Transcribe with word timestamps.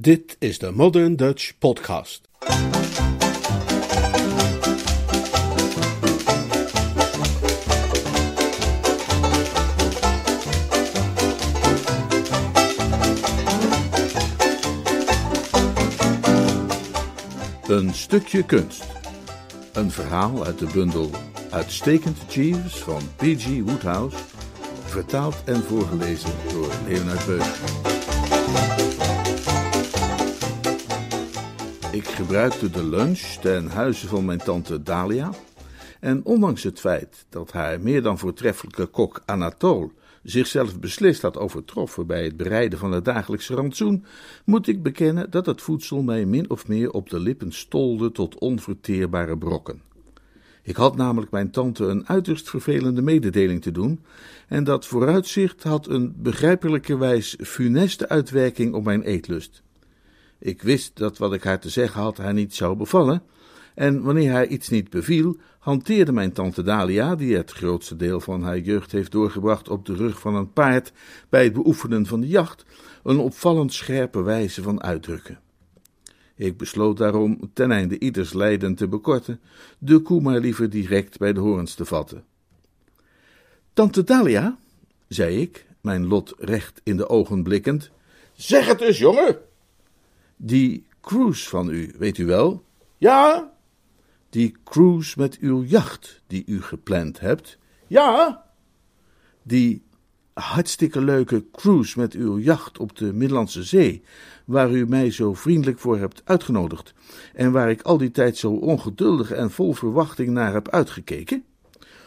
Dit 0.00 0.36
is 0.38 0.58
de 0.58 0.70
Modern 0.70 1.16
Dutch 1.16 1.58
Podcast. 1.58 2.28
Een 17.66 17.94
stukje 17.94 18.44
kunst. 18.44 18.84
Een 19.72 19.90
verhaal 19.90 20.44
uit 20.44 20.58
de 20.58 20.66
bundel 20.72 21.10
Uitstekend 21.50 22.34
Jeeves 22.34 22.76
van 22.76 23.02
P.G. 23.16 23.46
Woodhouse. 23.64 24.16
Vertaald 24.84 25.36
en 25.44 25.62
voorgelezen 25.62 26.30
door 26.52 26.72
Leonard 26.86 27.26
Beus. 27.26 27.46
Ik 31.98 32.06
gebruikte 32.06 32.70
de 32.70 32.84
lunch 32.84 33.18
ten 33.20 33.66
huize 33.66 34.08
van 34.08 34.24
mijn 34.24 34.38
tante 34.38 34.82
Dalia. 34.82 35.30
En 36.00 36.24
ondanks 36.24 36.62
het 36.62 36.80
feit 36.80 37.26
dat 37.28 37.52
haar 37.52 37.80
meer 37.80 38.02
dan 38.02 38.18
voortreffelijke 38.18 38.86
kok 38.86 39.22
Anatole 39.24 39.90
zichzelf 40.22 40.80
beslist 40.80 41.22
had 41.22 41.38
overtroffen 41.38 42.06
bij 42.06 42.24
het 42.24 42.36
bereiden 42.36 42.78
van 42.78 42.92
het 42.92 43.04
dagelijkse 43.04 43.54
rantsoen, 43.54 44.04
moet 44.44 44.66
ik 44.66 44.82
bekennen 44.82 45.30
dat 45.30 45.46
het 45.46 45.62
voedsel 45.62 46.02
mij 46.02 46.26
min 46.26 46.50
of 46.50 46.68
meer 46.68 46.90
op 46.90 47.10
de 47.10 47.20
lippen 47.20 47.52
stolde 47.52 48.12
tot 48.12 48.38
onverteerbare 48.38 49.38
brokken. 49.38 49.80
Ik 50.62 50.76
had 50.76 50.96
namelijk 50.96 51.30
mijn 51.30 51.50
tante 51.50 51.84
een 51.84 52.08
uiterst 52.08 52.50
vervelende 52.50 53.02
mededeling 53.02 53.62
te 53.62 53.72
doen, 53.72 54.04
en 54.48 54.64
dat 54.64 54.86
vooruitzicht 54.86 55.62
had 55.62 55.86
een 55.86 56.14
begrijpelijkerwijs 56.16 57.36
funeste 57.40 58.08
uitwerking 58.08 58.74
op 58.74 58.84
mijn 58.84 59.02
eetlust. 59.02 59.62
Ik 60.38 60.62
wist 60.62 60.96
dat 60.96 61.18
wat 61.18 61.32
ik 61.32 61.42
haar 61.42 61.60
te 61.60 61.68
zeggen 61.68 62.00
had 62.00 62.16
haar 62.16 62.34
niet 62.34 62.54
zou 62.54 62.76
bevallen, 62.76 63.22
en 63.74 64.02
wanneer 64.02 64.32
haar 64.32 64.46
iets 64.46 64.68
niet 64.68 64.90
beviel, 64.90 65.36
hanteerde 65.58 66.12
mijn 66.12 66.32
tante 66.32 66.62
Dalia, 66.62 67.16
die 67.16 67.36
het 67.36 67.50
grootste 67.50 67.96
deel 67.96 68.20
van 68.20 68.42
haar 68.42 68.58
jeugd 68.58 68.92
heeft 68.92 69.12
doorgebracht 69.12 69.68
op 69.68 69.86
de 69.86 69.94
rug 69.94 70.20
van 70.20 70.34
een 70.34 70.52
paard 70.52 70.92
bij 71.28 71.44
het 71.44 71.52
beoefenen 71.52 72.06
van 72.06 72.20
de 72.20 72.28
jacht, 72.28 72.64
een 73.02 73.18
opvallend 73.18 73.72
scherpe 73.72 74.22
wijze 74.22 74.62
van 74.62 74.82
uitdrukken. 74.82 75.40
Ik 76.34 76.56
besloot 76.56 76.96
daarom, 76.96 77.50
ten 77.52 77.70
einde 77.70 77.98
ieders 77.98 78.32
lijden 78.32 78.74
te 78.74 78.88
bekorten, 78.88 79.40
de 79.78 79.98
koe 79.98 80.20
maar 80.20 80.40
liever 80.40 80.70
direct 80.70 81.18
bij 81.18 81.32
de 81.32 81.40
horens 81.40 81.74
te 81.74 81.84
vatten. 81.84 82.24
Tante 83.72 84.04
Dalia, 84.04 84.58
zei 85.08 85.40
ik, 85.40 85.66
mijn 85.80 86.06
lot 86.06 86.34
recht 86.38 86.80
in 86.84 86.96
de 86.96 87.08
ogen 87.08 87.42
blikkend, 87.42 87.90
zeg 88.32 88.66
het 88.66 88.80
eens, 88.80 88.98
jongen! 88.98 89.47
Die 90.40 90.86
cruise 91.00 91.48
van 91.48 91.70
u, 91.70 91.94
weet 91.98 92.18
u 92.18 92.26
wel? 92.26 92.64
Ja? 92.96 93.52
Die 94.30 94.56
cruise 94.64 95.14
met 95.18 95.38
uw 95.40 95.62
jacht 95.62 96.22
die 96.26 96.42
u 96.46 96.62
gepland 96.62 97.20
hebt? 97.20 97.58
Ja? 97.86 98.44
Die 99.42 99.82
hartstikke 100.32 101.00
leuke 101.00 101.44
cruise 101.52 101.98
met 101.98 102.12
uw 102.12 102.38
jacht 102.38 102.78
op 102.78 102.96
de 102.96 103.12
Middellandse 103.12 103.62
Zee, 103.62 104.02
waar 104.44 104.70
u 104.70 104.86
mij 104.86 105.10
zo 105.10 105.34
vriendelijk 105.34 105.78
voor 105.78 105.98
hebt 105.98 106.22
uitgenodigd 106.24 106.94
en 107.34 107.52
waar 107.52 107.70
ik 107.70 107.82
al 107.82 107.98
die 107.98 108.10
tijd 108.10 108.36
zo 108.36 108.52
ongeduldig 108.52 109.30
en 109.30 109.50
vol 109.50 109.72
verwachting 109.72 110.28
naar 110.28 110.52
heb 110.52 110.68
uitgekeken? 110.68 111.44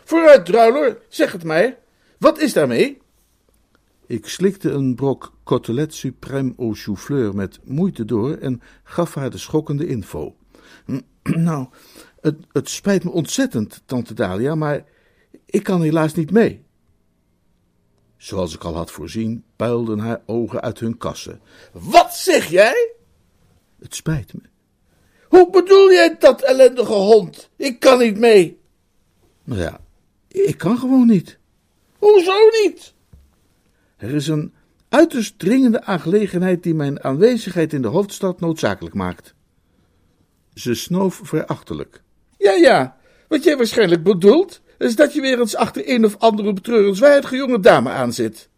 Vooruit, 0.04 0.46
druiler, 0.46 0.98
zeg 1.10 1.32
het 1.32 1.44
mij. 1.44 1.78
Wat 2.18 2.40
is 2.40 2.54
daarmee? 2.54 2.98
Ik 4.06 4.28
slikte 4.28 4.72
een 4.72 4.96
brok 4.96 5.34
cotelet 5.52 5.94
suprême 5.94 6.54
au 6.58 6.74
chou-fleur 6.74 7.36
met 7.36 7.60
moeite 7.64 8.06
door 8.06 8.38
en 8.38 8.62
gaf 8.84 9.16
haar 9.16 9.30
de 9.30 9.38
schokkende 9.38 9.88
info. 9.88 10.36
Nou, 11.24 11.68
het, 12.22 12.36
het 12.52 12.70
spijt 12.70 13.04
me 13.04 13.12
ontzettend, 13.12 13.82
tante 13.86 14.14
Dalia, 14.14 14.56
maar 14.56 14.86
ik 15.46 15.64
kan 15.64 15.82
helaas 15.82 16.14
niet 16.14 16.32
mee. 16.32 16.64
Zoals 18.18 18.56
ik 18.56 18.64
al 18.64 18.76
had 18.76 18.92
voorzien, 18.92 19.44
puilden 19.56 20.00
haar 20.00 20.22
ogen 20.26 20.62
uit 20.62 20.80
hun 20.80 20.98
kassen. 20.98 21.42
Wat 21.72 22.16
zeg 22.16 22.50
jij? 22.50 22.94
Het 23.80 23.96
spijt 23.96 24.34
me. 24.34 24.42
Hoe 25.28 25.50
bedoel 25.50 25.92
jij 25.92 26.16
dat, 26.20 26.42
ellendige 26.42 26.94
hond? 26.94 27.50
Ik 27.56 27.80
kan 27.80 28.00
niet 28.00 28.18
mee. 28.18 28.60
Nou 29.44 29.62
ja, 29.62 29.80
ik 30.28 30.58
kan 30.58 30.78
gewoon 30.78 31.08
niet. 31.08 31.38
Hoezo 31.98 32.38
niet? 32.64 32.94
Er 33.98 34.14
is 34.16 34.28
een 34.28 34.54
uiterst 34.92 35.40
dringende 35.40 35.84
aangelegenheid 35.84 36.64
die 36.64 36.74
mijn 36.74 37.04
aanwezigheid 37.04 37.74
in 37.74 37.82
de 37.82 37.88
hoofdstad 37.88 38.40
noodzakelijk 38.40 38.96
maakt. 38.96 39.34
Ze 40.54 40.74
snoof 40.74 41.20
verachtelijk. 41.24 42.02
Ja, 42.38 42.52
ja, 42.52 42.98
wat 43.28 43.44
jij 43.44 43.58
waarschijnlijk 43.58 44.04
bedoelt, 44.04 44.62
is 44.78 44.96
dat 44.96 45.14
je 45.14 45.22
weer 45.22 45.40
eens 45.40 45.56
achter 45.56 45.90
een 45.90 46.06
of 46.06 46.18
andere 46.18 46.54
betreurenswaardige 46.54 47.36
jonge 47.36 47.60
dame 47.60 47.90
aanzit. 47.90 48.50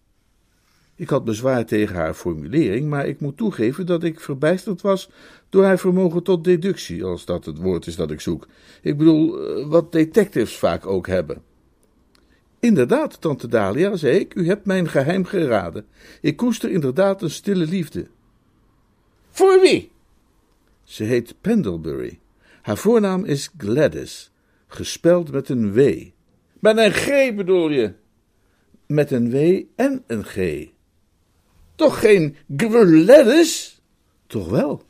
Ik 0.96 1.10
had 1.10 1.26
bezwaar 1.26 1.66
tegen 1.66 1.96
haar 1.96 2.14
formulering, 2.14 2.90
maar 2.90 3.08
ik 3.08 3.20
moet 3.20 3.38
toegeven 3.38 3.86
dat 3.86 4.04
ik 4.04 4.20
verbijsterd 4.20 4.82
was 4.82 5.10
door 5.50 5.64
haar 5.64 5.80
vermogen 5.80 6.24
tot 6.24 6.44
deductie, 6.44 7.04
als 7.04 7.26
dat 7.26 7.46
het 7.46 7.58
woord 7.58 7.88
is 7.88 7.96
dat 7.96 8.12
ik 8.12 8.22
zoek. 8.22 8.48
Ik 8.82 8.98
bedoel, 8.98 9.40
eh, 9.40 9.68
wat 9.68 9.92
detectives 9.92 10.58
vaak 10.58 10.86
ook 10.86 11.08
hebben. 11.08 11.42
Inderdaad, 12.64 13.22
tante 13.22 13.48
Dalia, 13.48 13.96
zei 13.96 14.18
ik, 14.18 14.36
u 14.36 14.48
hebt 14.48 14.66
mijn 14.66 14.90
geheim 14.90 15.26
geraden. 15.26 15.86
Ik 16.22 16.38
koester 16.38 16.72
inderdaad 16.72 17.22
een 17.22 17.30
stille 17.30 17.66
liefde. 17.66 18.08
Voor 19.30 19.60
wie? 19.62 19.92
Ze 20.84 21.04
heet 21.04 21.36
Pendlebury. 21.42 22.20
Haar 22.62 22.78
voornaam 22.78 23.26
is 23.26 23.50
Gladys, 23.58 24.32
gespeld 24.68 25.32
met 25.32 25.50
een 25.50 25.74
W. 25.74 26.04
Met 26.60 26.78
een 26.78 26.92
G 26.92 27.36
bedoel 27.36 27.70
je? 27.70 27.94
Met 28.86 29.12
een 29.12 29.32
W 29.32 29.64
en 29.76 30.04
een 30.08 30.24
G. 30.24 30.68
Toch 31.76 32.00
geen 32.00 32.36
Gladys? 32.58 33.82
Toch 34.28 34.50
wel. 34.50 34.84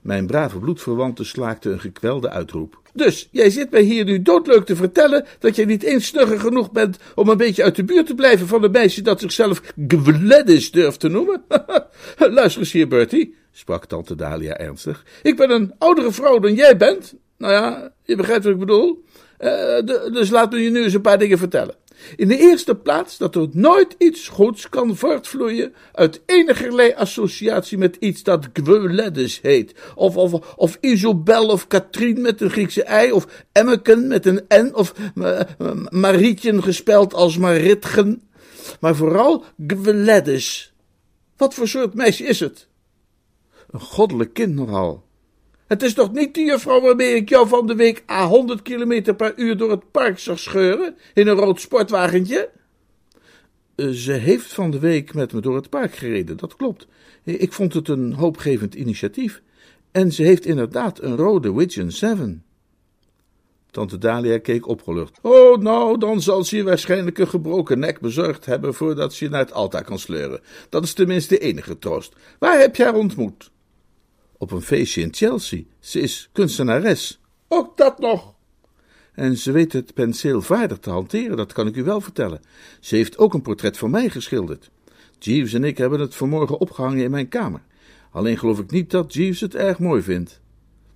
Mijn 0.00 0.26
brave 0.26 0.58
bloedverwante 0.58 1.24
slaakte 1.24 1.70
een 1.70 1.80
gekwelde 1.80 2.30
uitroep. 2.30 2.85
Dus, 2.96 3.28
jij 3.30 3.50
zit 3.50 3.70
mij 3.70 3.82
hier 3.82 4.04
nu 4.04 4.22
doodleuk 4.22 4.66
te 4.66 4.76
vertellen 4.76 5.26
dat 5.38 5.56
jij 5.56 5.64
niet 5.64 5.82
eens 5.82 6.06
snugger 6.06 6.40
genoeg 6.40 6.72
bent 6.72 6.98
om 7.14 7.28
een 7.28 7.36
beetje 7.36 7.62
uit 7.62 7.76
de 7.76 7.84
buurt 7.84 8.06
te 8.06 8.14
blijven 8.14 8.46
van 8.46 8.62
een 8.62 8.70
meisje 8.70 9.02
dat 9.02 9.20
zichzelf 9.20 9.62
Gladys 9.88 10.70
durft 10.70 11.00
te 11.00 11.08
noemen? 11.08 11.44
Luister 12.18 12.60
eens 12.60 12.72
hier, 12.72 12.88
Bertie, 12.88 13.34
sprak 13.52 13.84
tante 13.84 14.14
Dalia 14.14 14.56
ernstig. 14.56 15.04
Ik 15.22 15.36
ben 15.36 15.50
een 15.50 15.74
oudere 15.78 16.12
vrouw 16.12 16.38
dan 16.38 16.54
jij 16.54 16.76
bent. 16.76 17.14
Nou 17.38 17.52
ja, 17.52 17.92
je 18.04 18.16
begrijpt 18.16 18.44
wat 18.44 18.52
ik 18.52 18.58
bedoel. 18.58 19.04
Uh, 19.40 19.80
dus 20.12 20.30
laat 20.30 20.50
me 20.50 20.62
je 20.62 20.70
nu 20.70 20.82
eens 20.82 20.94
een 20.94 21.00
paar 21.00 21.18
dingen 21.18 21.38
vertellen. 21.38 21.74
In 22.16 22.28
de 22.28 22.38
eerste 22.38 22.74
plaats 22.74 23.18
dat 23.18 23.34
er 23.34 23.48
nooit 23.52 23.94
iets 23.98 24.28
goeds 24.28 24.68
kan 24.68 24.96
voortvloeien 24.96 25.74
uit 25.92 26.20
enigerlei 26.26 26.92
associatie 26.92 27.78
met 27.78 27.96
iets 27.96 28.22
dat 28.22 28.48
Gwledis 28.52 29.40
heet, 29.42 29.74
of, 29.94 30.16
of, 30.16 30.56
of 30.56 30.78
Isobel 30.80 31.46
of 31.48 31.66
Katrien 31.66 32.20
met 32.20 32.40
een 32.40 32.50
Griekse 32.50 32.82
ei, 32.82 33.12
of 33.12 33.44
Emmeken 33.52 34.06
met 34.06 34.26
een 34.26 34.44
N, 34.48 34.70
of 34.74 34.94
uh, 35.14 35.40
Marietje 35.90 36.62
gespeld 36.62 37.14
als 37.14 37.38
Maritgen, 37.38 38.22
maar 38.80 38.96
vooral 38.96 39.44
Gwledis. 39.66 40.74
Wat 41.36 41.54
voor 41.54 41.68
soort 41.68 41.94
meisje 41.94 42.24
is 42.24 42.40
het? 42.40 42.68
Een 43.70 43.80
goddelijk 43.80 44.34
kind 44.34 44.54
nogal. 44.54 45.05
Het 45.66 45.82
is 45.82 45.94
toch 45.94 46.12
niet 46.12 46.34
die 46.34 46.44
juffrouw 46.44 46.80
waarmee 46.80 47.14
ik 47.14 47.28
jou 47.28 47.48
van 47.48 47.66
de 47.66 47.74
week 47.74 48.04
a 48.10 48.26
100 48.26 48.62
km 48.62 49.14
per 49.14 49.32
uur 49.36 49.56
door 49.56 49.70
het 49.70 49.90
park 49.90 50.18
zag 50.18 50.38
scheuren 50.38 50.96
in 51.14 51.26
een 51.26 51.36
rood 51.36 51.60
sportwagentje? 51.60 52.50
Ze 53.76 54.12
heeft 54.12 54.52
van 54.52 54.70
de 54.70 54.78
week 54.78 55.14
met 55.14 55.32
me 55.32 55.40
door 55.40 55.54
het 55.54 55.70
park 55.70 55.94
gereden, 55.94 56.36
dat 56.36 56.56
klopt. 56.56 56.86
Ik 57.24 57.52
vond 57.52 57.74
het 57.74 57.88
een 57.88 58.12
hoopgevend 58.12 58.74
initiatief. 58.74 59.42
En 59.90 60.12
ze 60.12 60.22
heeft 60.22 60.46
inderdaad 60.46 61.02
een 61.02 61.16
rode 61.16 61.54
Widgeon 61.54 61.90
7. 61.90 62.44
Tante 63.70 63.98
Dalia 63.98 64.38
keek 64.38 64.68
opgelucht. 64.68 65.18
Oh, 65.22 65.58
nou, 65.58 65.98
dan 65.98 66.22
zal 66.22 66.44
ze 66.44 66.56
je 66.56 66.62
waarschijnlijk 66.62 67.18
een 67.18 67.28
gebroken 67.28 67.78
nek 67.78 68.00
bezorgd 68.00 68.46
hebben 68.46 68.74
voordat 68.74 69.14
ze 69.14 69.24
je 69.24 69.30
naar 69.30 69.40
het 69.40 69.52
altaar 69.52 69.84
kan 69.84 69.98
sleuren. 69.98 70.40
Dat 70.68 70.84
is 70.84 70.92
tenminste 70.92 71.34
de 71.34 71.40
enige 71.40 71.78
troost. 71.78 72.14
Waar 72.38 72.60
heb 72.60 72.76
je 72.76 72.84
haar 72.84 72.94
ontmoet? 72.94 73.50
Op 74.38 74.50
een 74.50 74.62
feestje 74.62 75.00
in 75.00 75.14
Chelsea. 75.14 75.62
Ze 75.80 76.00
is 76.00 76.28
kunstenares. 76.32 77.20
Ook 77.48 77.76
dat 77.76 77.98
nog. 77.98 78.34
En 79.12 79.36
ze 79.36 79.52
weet 79.52 79.72
het 79.72 79.94
penseel 79.94 80.42
vaardig 80.42 80.78
te 80.78 80.90
hanteren, 80.90 81.36
dat 81.36 81.52
kan 81.52 81.66
ik 81.66 81.76
u 81.76 81.84
wel 81.84 82.00
vertellen. 82.00 82.40
Ze 82.80 82.96
heeft 82.96 83.18
ook 83.18 83.34
een 83.34 83.42
portret 83.42 83.78
van 83.78 83.90
mij 83.90 84.08
geschilderd. 84.08 84.70
Jeeves 85.18 85.52
en 85.52 85.64
ik 85.64 85.78
hebben 85.78 86.00
het 86.00 86.14
vanmorgen 86.14 86.60
opgehangen 86.60 87.04
in 87.04 87.10
mijn 87.10 87.28
kamer. 87.28 87.60
Alleen 88.10 88.38
geloof 88.38 88.58
ik 88.58 88.70
niet 88.70 88.90
dat 88.90 89.14
Jeeves 89.14 89.40
het 89.40 89.54
erg 89.54 89.78
mooi 89.78 90.02
vindt. 90.02 90.40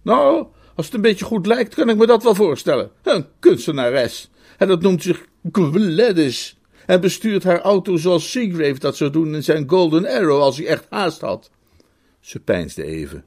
Nou, 0.03 0.47
als 0.75 0.87
het 0.87 0.95
een 0.95 1.01
beetje 1.01 1.25
goed 1.25 1.47
lijkt, 1.47 1.75
kan 1.75 1.89
ik 1.89 1.97
me 1.97 2.07
dat 2.07 2.23
wel 2.23 2.35
voorstellen. 2.35 2.91
Een 3.03 3.27
kunstenares. 3.39 4.31
En 4.59 4.69
dat 4.69 4.83
noemt 4.83 5.03
zich 5.03 5.27
Gladys. 5.53 6.59
En 6.87 7.01
bestuurt 7.01 7.45
haar 7.45 7.61
auto 7.61 7.97
zoals 7.97 8.31
Seagrave 8.31 8.79
dat 8.79 8.97
zou 8.97 9.11
doen 9.11 9.35
in 9.35 9.45
zijn 9.45 9.69
Golden 9.69 10.07
Arrow 10.07 10.41
als 10.41 10.57
hij 10.57 10.67
echt 10.67 10.87
haast 10.89 11.21
had. 11.21 11.51
Ze 12.21 12.41
peinsde 12.41 12.85
even. 12.85 13.25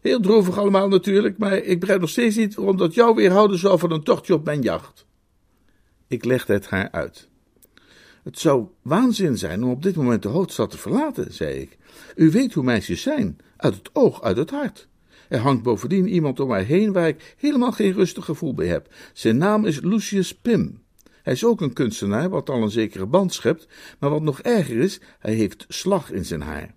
Heel 0.00 0.20
droevig 0.20 0.58
allemaal 0.58 0.88
natuurlijk, 0.88 1.38
maar 1.38 1.56
ik 1.56 1.80
begrijp 1.80 2.00
nog 2.00 2.10
steeds 2.10 2.36
niet 2.36 2.54
waarom 2.54 2.76
dat 2.76 2.94
jou 2.94 3.14
weerhouden 3.14 3.58
zou 3.58 3.78
van 3.78 3.92
een 3.92 4.02
tochtje 4.02 4.34
op 4.34 4.44
mijn 4.44 4.62
jacht. 4.62 5.06
Ik 6.08 6.24
legde 6.24 6.52
het 6.52 6.68
haar 6.68 6.90
uit. 6.90 7.28
Het 8.22 8.38
zou 8.38 8.66
waanzin 8.82 9.38
zijn 9.38 9.64
om 9.64 9.70
op 9.70 9.82
dit 9.82 9.96
moment 9.96 10.22
de 10.22 10.28
hoofdstad 10.28 10.70
te 10.70 10.78
verlaten, 10.78 11.34
zei 11.34 11.54
ik. 11.54 11.78
U 12.16 12.30
weet 12.30 12.54
hoe 12.54 12.64
meisjes 12.64 13.02
zijn, 13.02 13.38
uit 13.56 13.74
het 13.74 13.90
oog, 13.92 14.22
uit 14.22 14.36
het 14.36 14.50
hart. 14.50 14.88
Er 15.28 15.38
hangt 15.38 15.62
bovendien 15.62 16.08
iemand 16.08 16.40
om 16.40 16.48
mij 16.48 16.62
heen 16.62 16.92
waar 16.92 17.08
ik 17.08 17.34
helemaal 17.38 17.72
geen 17.72 17.92
rustig 17.92 18.24
gevoel 18.24 18.54
bij 18.54 18.66
heb. 18.66 18.94
Zijn 19.12 19.36
naam 19.36 19.64
is 19.64 19.80
Lucius 19.80 20.34
Pim. 20.34 20.82
Hij 21.22 21.32
is 21.32 21.44
ook 21.44 21.60
een 21.60 21.72
kunstenaar, 21.72 22.28
wat 22.28 22.50
al 22.50 22.62
een 22.62 22.70
zekere 22.70 23.06
band 23.06 23.34
schept, 23.34 23.68
maar 23.98 24.10
wat 24.10 24.22
nog 24.22 24.40
erger 24.40 24.76
is, 24.76 25.00
hij 25.18 25.34
heeft 25.34 25.64
slag 25.68 26.10
in 26.10 26.24
zijn 26.24 26.42
haar. 26.42 26.74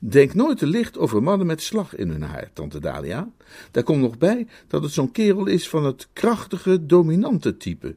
Denk 0.00 0.34
nooit 0.34 0.58
te 0.58 0.66
licht 0.66 0.98
over 0.98 1.22
mannen 1.22 1.46
met 1.46 1.62
slag 1.62 1.96
in 1.96 2.08
hun 2.08 2.22
haar, 2.22 2.50
tante 2.52 2.80
Dalia. 2.80 3.30
Daar 3.70 3.82
komt 3.82 4.00
nog 4.00 4.18
bij 4.18 4.46
dat 4.68 4.82
het 4.82 4.92
zo'n 4.92 5.12
kerel 5.12 5.46
is 5.46 5.68
van 5.68 5.84
het 5.84 6.08
krachtige, 6.12 6.86
dominante 6.86 7.56
type. 7.56 7.94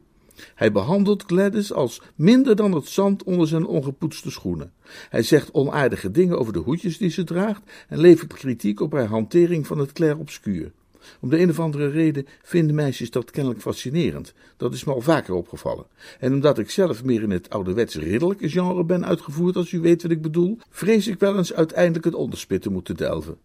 Hij 0.56 0.72
behandelt 0.72 1.24
Gladys 1.28 1.74
als 1.74 2.02
minder 2.16 2.56
dan 2.56 2.72
het 2.72 2.88
zand 2.88 3.24
onder 3.24 3.48
zijn 3.48 3.66
ongepoetste 3.66 4.32
schoenen. 4.32 4.74
Hij 5.10 5.24
zegt 5.24 5.52
onaardige 5.52 6.12
dingen 6.12 6.40
over 6.40 6.54
de 6.54 6.60
hoedjes 6.60 6.98
die 6.98 7.10
ze 7.10 7.24
draagt 7.24 7.62
en 7.88 8.00
levert 8.00 8.34
kritiek 8.34 8.80
op 8.80 8.92
haar 8.92 9.08
hantering 9.08 9.68
van 9.68 9.78
het 9.78 9.92
clair 9.92 10.18
obscuur. 10.18 10.72
Om 11.19 11.30
de 11.30 11.39
een 11.39 11.50
of 11.50 11.59
andere 11.59 11.88
reden 11.88 12.27
vinden 12.42 12.75
meisjes 12.75 13.12
dat 13.12 13.31
kennelijk 13.31 13.62
fascinerend. 13.62 14.33
Dat 14.57 14.74
is 14.74 14.83
me 14.83 14.94
al 14.94 15.01
vaker 15.01 15.33
opgevallen. 15.33 15.86
En 16.19 16.33
omdat 16.33 16.59
ik 16.59 16.69
zelf 16.69 17.03
meer 17.03 17.21
in 17.21 17.31
het 17.31 17.50
ouderwetse 17.50 18.00
ridderlijke 18.00 18.50
genre 18.50 18.83
ben 18.83 19.06
uitgevoerd, 19.06 19.56
als 19.56 19.71
u 19.71 19.80
weet 19.80 20.01
wat 20.01 20.12
ik 20.12 20.21
bedoel, 20.21 20.57
vrees 20.69 21.07
ik 21.07 21.19
wel 21.19 21.38
eens 21.38 21.53
uiteindelijk 21.53 22.06
het 22.06 22.13
onderspit 22.13 22.62
te 22.62 22.71
moeten 22.71 22.98
delven. 22.98 23.38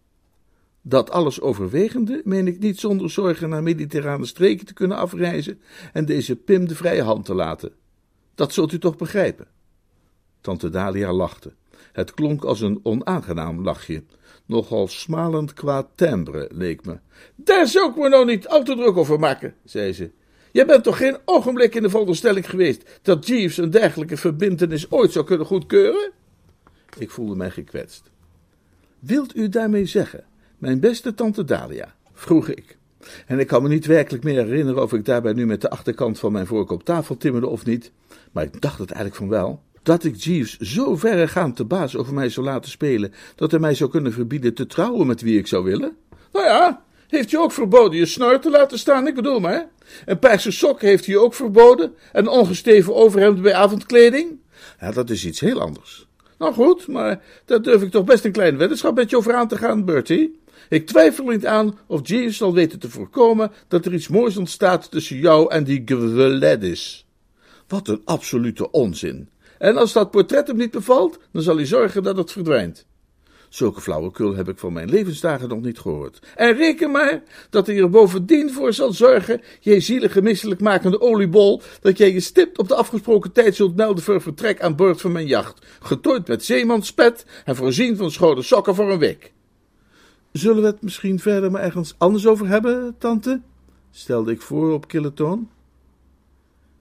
Dat 0.81 1.09
alles 1.11 1.41
overwegende, 1.41 2.21
meen 2.23 2.47
ik 2.47 2.59
niet 2.59 2.79
zonder 2.79 3.09
zorgen 3.09 3.49
naar 3.49 3.63
mediterrane 3.63 4.25
streken 4.25 4.65
te 4.65 4.73
kunnen 4.73 4.97
afreizen 4.97 5.59
en 5.93 6.05
deze 6.05 6.35
Pim 6.35 6.67
de 6.67 6.75
vrije 6.75 7.01
hand 7.01 7.25
te 7.25 7.33
laten. 7.33 7.71
Dat 8.35 8.53
zult 8.53 8.71
u 8.71 8.79
toch 8.79 8.97
begrijpen? 8.97 9.47
Tante 10.41 10.69
Dalia 10.69 11.13
lachte. 11.13 11.53
Het 11.91 12.13
klonk 12.13 12.43
als 12.43 12.61
een 12.61 12.79
onaangenaam 12.83 13.63
lachje, 13.63 14.03
nogal 14.45 14.87
smalend 14.87 15.53
qua 15.53 15.87
timbre, 15.95 16.49
leek 16.51 16.85
me. 16.85 16.99
Daar 17.35 17.67
zou 17.67 17.89
ik 17.89 17.95
me 17.95 18.09
nou 18.09 18.25
niet 18.25 18.47
al 18.47 18.63
te 18.63 18.75
druk 18.75 18.97
over 18.97 19.19
maken, 19.19 19.55
zei 19.63 19.93
ze. 19.93 20.11
Jij 20.51 20.65
bent 20.65 20.83
toch 20.83 20.97
geen 20.97 21.17
ogenblik 21.25 21.75
in 21.75 21.81
de 21.81 21.89
veronderstelling 21.89 22.49
geweest 22.49 22.99
dat 23.01 23.27
Jeeves 23.27 23.57
een 23.57 23.69
dergelijke 23.69 24.17
verbintenis 24.17 24.91
ooit 24.91 25.11
zou 25.11 25.25
kunnen 25.25 25.45
goedkeuren? 25.45 26.11
Ik 26.97 27.11
voelde 27.11 27.35
mij 27.35 27.51
gekwetst. 27.51 28.11
Wilt 28.99 29.35
u 29.35 29.49
daarmee 29.49 29.85
zeggen 29.85 30.25
mijn 30.57 30.79
beste 30.79 31.13
tante 31.13 31.43
Dalia, 31.43 31.95
vroeg 32.13 32.47
ik. 32.47 32.77
En 33.25 33.39
ik 33.39 33.47
kan 33.47 33.63
me 33.63 33.69
niet 33.69 33.85
werkelijk 33.85 34.23
meer 34.23 34.45
herinneren 34.45 34.83
of 34.83 34.93
ik 34.93 35.05
daarbij 35.05 35.33
nu 35.33 35.45
met 35.45 35.61
de 35.61 35.69
achterkant 35.69 36.19
van 36.19 36.31
mijn 36.31 36.47
vork 36.47 36.71
op 36.71 36.83
tafel 36.83 37.17
timmerde 37.17 37.47
of 37.47 37.65
niet, 37.65 37.91
maar 38.31 38.43
ik 38.43 38.61
dacht 38.61 38.79
het 38.79 38.91
eigenlijk 38.91 39.19
van 39.19 39.29
wel. 39.29 39.63
Dat 39.87 40.03
ik 40.03 40.15
Jeeves 40.15 40.57
zo 40.57 40.95
verregaand 40.95 41.55
te 41.55 41.65
baas 41.65 41.95
over 41.95 42.13
mij 42.13 42.29
zou 42.29 42.45
laten 42.45 42.71
spelen, 42.71 43.13
dat 43.35 43.51
hij 43.51 43.59
mij 43.59 43.73
zou 43.73 43.89
kunnen 43.89 44.13
verbieden 44.13 44.53
te 44.53 44.65
trouwen 44.65 45.07
met 45.07 45.21
wie 45.21 45.37
ik 45.37 45.47
zou 45.47 45.63
willen? 45.63 45.95
Nou 46.31 46.45
ja, 46.45 46.83
heeft 47.07 47.31
hij 47.31 47.39
ook 47.39 47.51
verboden 47.51 47.99
je 47.99 48.05
snor 48.05 48.39
te 48.39 48.49
laten 48.49 48.79
staan, 48.79 49.07
ik 49.07 49.15
bedoel 49.15 49.39
maar. 49.39 49.69
En 50.05 50.19
paarse 50.19 50.51
sokken 50.51 50.87
heeft 50.87 51.05
hij 51.05 51.17
ook 51.17 51.33
verboden, 51.33 51.93
en 52.11 52.27
ongesteven 52.27 52.95
overhemd 52.95 53.41
bij 53.41 53.53
avondkleding. 53.53 54.39
Ja, 54.79 54.91
dat 54.91 55.09
is 55.09 55.25
iets 55.25 55.39
heel 55.39 55.61
anders. 55.61 56.07
Nou 56.37 56.53
goed, 56.53 56.87
maar 56.87 57.21
daar 57.45 57.61
durf 57.61 57.81
ik 57.81 57.91
toch 57.91 58.05
best 58.05 58.25
een 58.25 58.31
kleine 58.31 58.57
weddenschap 58.57 58.95
met 58.95 59.09
je 59.09 59.17
over 59.17 59.33
aan 59.33 59.47
te 59.47 59.57
gaan, 59.57 59.85
Bertie. 59.85 60.39
Ik 60.69 60.87
twijfel 60.87 61.25
niet 61.25 61.45
aan 61.45 61.77
of 61.85 62.07
Jeeves 62.07 62.37
zal 62.37 62.53
weten 62.53 62.79
te 62.79 62.89
voorkomen 62.89 63.51
dat 63.67 63.85
er 63.85 63.93
iets 63.93 64.07
moois 64.07 64.37
ontstaat 64.37 64.91
tussen 64.91 65.17
jou 65.17 65.51
en 65.51 65.63
die 65.63 65.81
Gladys. 65.85 67.05
Wat 67.67 67.87
een 67.87 68.01
absolute 68.05 68.71
onzin. 68.71 69.29
En 69.57 69.77
als 69.77 69.93
dat 69.93 70.11
portret 70.11 70.47
hem 70.47 70.57
niet 70.57 70.71
bevalt, 70.71 71.19
dan 71.31 71.41
zal 71.41 71.55
hij 71.55 71.65
zorgen 71.65 72.03
dat 72.03 72.17
het 72.17 72.31
verdwijnt. 72.31 72.85
Zulke 73.49 73.81
flauwekul 73.81 74.35
heb 74.35 74.49
ik 74.49 74.59
van 74.59 74.73
mijn 74.73 74.89
levensdagen 74.89 75.49
nog 75.49 75.61
niet 75.61 75.79
gehoord. 75.79 76.19
En 76.35 76.55
reken 76.55 76.91
maar 76.91 77.23
dat 77.49 77.67
hij 77.67 77.77
er 77.77 77.89
bovendien 77.89 78.51
voor 78.51 78.73
zal 78.73 78.93
zorgen, 78.93 79.41
jij 79.59 79.79
zielige 79.79 80.21
misselijkmakende 80.21 81.01
oliebol, 81.01 81.61
dat 81.81 81.97
jij 81.97 82.13
je 82.13 82.19
stipt 82.19 82.57
op 82.57 82.67
de 82.67 82.75
afgesproken 82.75 83.31
tijd 83.31 83.55
zult 83.55 83.75
melden 83.75 84.03
voor 84.03 84.21
vertrek 84.21 84.61
aan 84.61 84.75
boord 84.75 85.01
van 85.01 85.11
mijn 85.11 85.27
jacht, 85.27 85.65
getooid 85.79 86.27
met 86.27 86.45
zeemanspet 86.45 87.25
en 87.45 87.55
voorzien 87.55 87.97
van 87.97 88.11
schone 88.11 88.41
sokken 88.41 88.75
voor 88.75 88.91
een 88.91 88.99
week. 88.99 89.33
Zullen 90.31 90.61
we 90.61 90.67
het 90.67 90.81
misschien 90.81 91.19
verder 91.19 91.51
maar 91.51 91.61
ergens 91.61 91.95
anders 91.97 92.27
over 92.27 92.47
hebben, 92.47 92.95
tante? 92.97 93.41
stelde 93.91 94.31
ik 94.31 94.41
voor 94.41 94.73
op 94.73 94.87
kille 94.87 95.13
toon. 95.13 95.49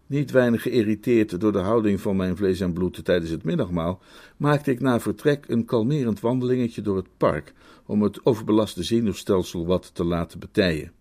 Niet 0.06 0.30
weinig 0.30 0.62
geïrriteerd 0.62 1.40
door 1.40 1.52
de 1.52 1.58
houding 1.58 2.00
van 2.00 2.16
mijn 2.16 2.36
vlees 2.36 2.60
en 2.60 2.72
bloed 2.72 3.04
tijdens 3.04 3.30
het 3.30 3.44
middagmaal, 3.44 4.00
maakte 4.36 4.70
ik 4.70 4.80
na 4.80 5.00
vertrek 5.00 5.44
een 5.48 5.64
kalmerend 5.64 6.20
wandelingetje 6.20 6.82
door 6.82 6.96
het 6.96 7.16
park, 7.16 7.52
om 7.86 8.02
het 8.02 8.26
overbelaste 8.26 8.82
zenuwstelsel 8.82 9.66
wat 9.66 9.94
te 9.94 10.04
laten 10.04 10.38
betijen. 10.38 10.92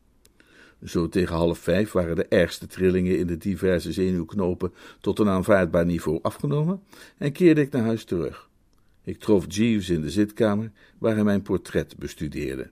Zo 0.84 1.10
tegen 1.10 1.36
half 1.36 1.60
vijf 1.60 1.92
waren 1.92 2.16
de 2.16 2.26
ergste 2.26 2.68
trillingen 2.68 3.18
in 3.18 3.28
de 3.28 3.38
diverse 3.38 3.92
zenuwknopen 3.92 4.74
tot 5.02 5.20
een 5.20 5.30
aanvaardbaar 5.30 5.86
niveau 5.86 6.20
afgenomen 6.22 6.82
en 7.18 7.32
keerde 7.32 7.62
ik 7.62 7.72
naar 7.72 7.84
huis 7.84 8.04
terug. 8.04 8.50
Ik 9.04 9.20
trof 9.20 9.46
Jeeves 9.48 9.90
in 9.90 10.02
de 10.02 10.10
zitkamer, 10.10 10.72
waar 10.98 11.16
hij 11.16 11.24
mijn 11.24 11.42
portret 11.42 11.98
bestudeerde. 11.98 12.70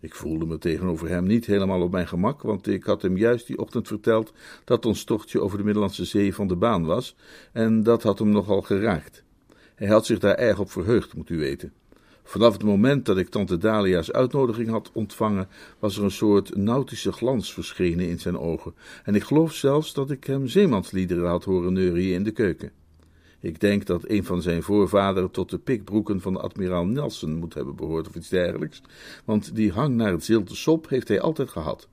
Ik 0.00 0.14
voelde 0.14 0.46
me 0.46 0.58
tegenover 0.58 1.08
hem 1.08 1.26
niet 1.26 1.46
helemaal 1.46 1.82
op 1.82 1.90
mijn 1.90 2.08
gemak, 2.08 2.42
want 2.42 2.66
ik 2.66 2.84
had 2.84 3.02
hem 3.02 3.16
juist 3.16 3.46
die 3.46 3.58
ochtend 3.58 3.86
verteld 3.86 4.32
dat 4.64 4.86
ons 4.86 5.04
tochtje 5.04 5.40
over 5.40 5.58
de 5.58 5.64
Middellandse 5.64 6.04
Zee 6.04 6.34
van 6.34 6.48
de 6.48 6.56
baan 6.56 6.84
was, 6.84 7.16
en 7.52 7.82
dat 7.82 8.02
had 8.02 8.18
hem 8.18 8.30
nogal 8.30 8.62
geraakt. 8.62 9.24
Hij 9.74 9.88
had 9.88 10.06
zich 10.06 10.18
daar 10.18 10.34
erg 10.34 10.58
op 10.58 10.70
verheugd, 10.70 11.14
moet 11.14 11.30
u 11.30 11.38
weten. 11.38 11.72
Vanaf 12.22 12.52
het 12.52 12.62
moment 12.62 13.06
dat 13.06 13.18
ik 13.18 13.28
tante 13.28 13.58
Dalia's 13.58 14.10
uitnodiging 14.10 14.68
had 14.68 14.90
ontvangen, 14.92 15.48
was 15.78 15.96
er 15.96 16.04
een 16.04 16.10
soort 16.10 16.56
nautische 16.56 17.12
glans 17.12 17.52
verschenen 17.52 18.08
in 18.08 18.20
zijn 18.20 18.38
ogen, 18.38 18.74
en 19.04 19.14
ik 19.14 19.22
geloof 19.22 19.52
zelfs 19.52 19.94
dat 19.94 20.10
ik 20.10 20.24
hem 20.24 20.46
zeemansliederen 20.46 21.28
had 21.28 21.44
horen 21.44 21.72
neurien 21.72 22.14
in 22.14 22.22
de 22.22 22.32
keuken. 22.32 22.72
Ik 23.40 23.60
denk 23.60 23.86
dat 23.86 24.08
een 24.08 24.24
van 24.24 24.42
zijn 24.42 24.62
voorvaderen 24.62 25.30
tot 25.30 25.50
de 25.50 25.58
pikbroeken 25.58 26.20
van 26.20 26.32
de 26.32 26.40
admiraal 26.40 26.86
Nelson 26.86 27.34
moet 27.34 27.54
hebben 27.54 27.76
behoord 27.76 28.08
of 28.08 28.14
iets 28.14 28.28
dergelijks, 28.28 28.82
want 29.24 29.54
die 29.54 29.72
hang 29.72 29.96
naar 29.96 30.12
het 30.12 30.24
zilte 30.24 30.56
sop 30.56 30.88
heeft 30.88 31.08
hij 31.08 31.20
altijd 31.20 31.48
gehad. 31.50 31.88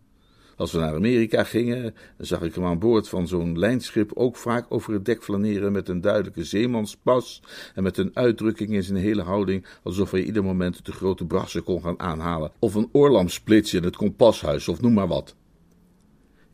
Als 0.58 0.72
we 0.72 0.80
naar 0.80 0.96
Amerika 0.96 1.44
gingen, 1.44 1.96
zag 2.18 2.42
ik 2.42 2.56
hem 2.56 2.66
aan 2.66 2.80
boord 2.80 3.10
van 3.10 3.28
zo'n 3.28 3.60
lijnschip 3.60 4.12
ook 4.14 4.36
vaak 4.36 4.66
over 4.70 4.94
het 4.94 5.06
dek 5.06 5.24
flaneren 5.24 5.72
met 5.72 5.90
een 5.90 6.02
duidelijke 6.02 6.44
zeemanspas 6.44 7.42
en 7.76 7.84
met 7.84 7.98
een 7.98 8.12
uitdrukking 8.14 8.70
in 8.70 8.84
zijn 8.84 8.98
hele 8.98 9.22
houding 9.22 9.66
alsof 9.84 10.12
hij 10.12 10.24
ieder 10.24 10.44
moment 10.44 10.86
de 10.86 10.92
grote 10.92 11.26
brassen 11.26 11.64
kon 11.64 11.82
gaan 11.82 12.00
aanhalen, 12.00 12.52
of 12.60 12.76
een 12.76 12.90
oorlamsplitsje 12.92 13.78
in 13.78 13.84
het 13.84 13.96
kompashuis, 13.96 14.68
of 14.68 14.82
noem 14.82 14.94
maar 14.94 15.08
wat. 15.08 15.36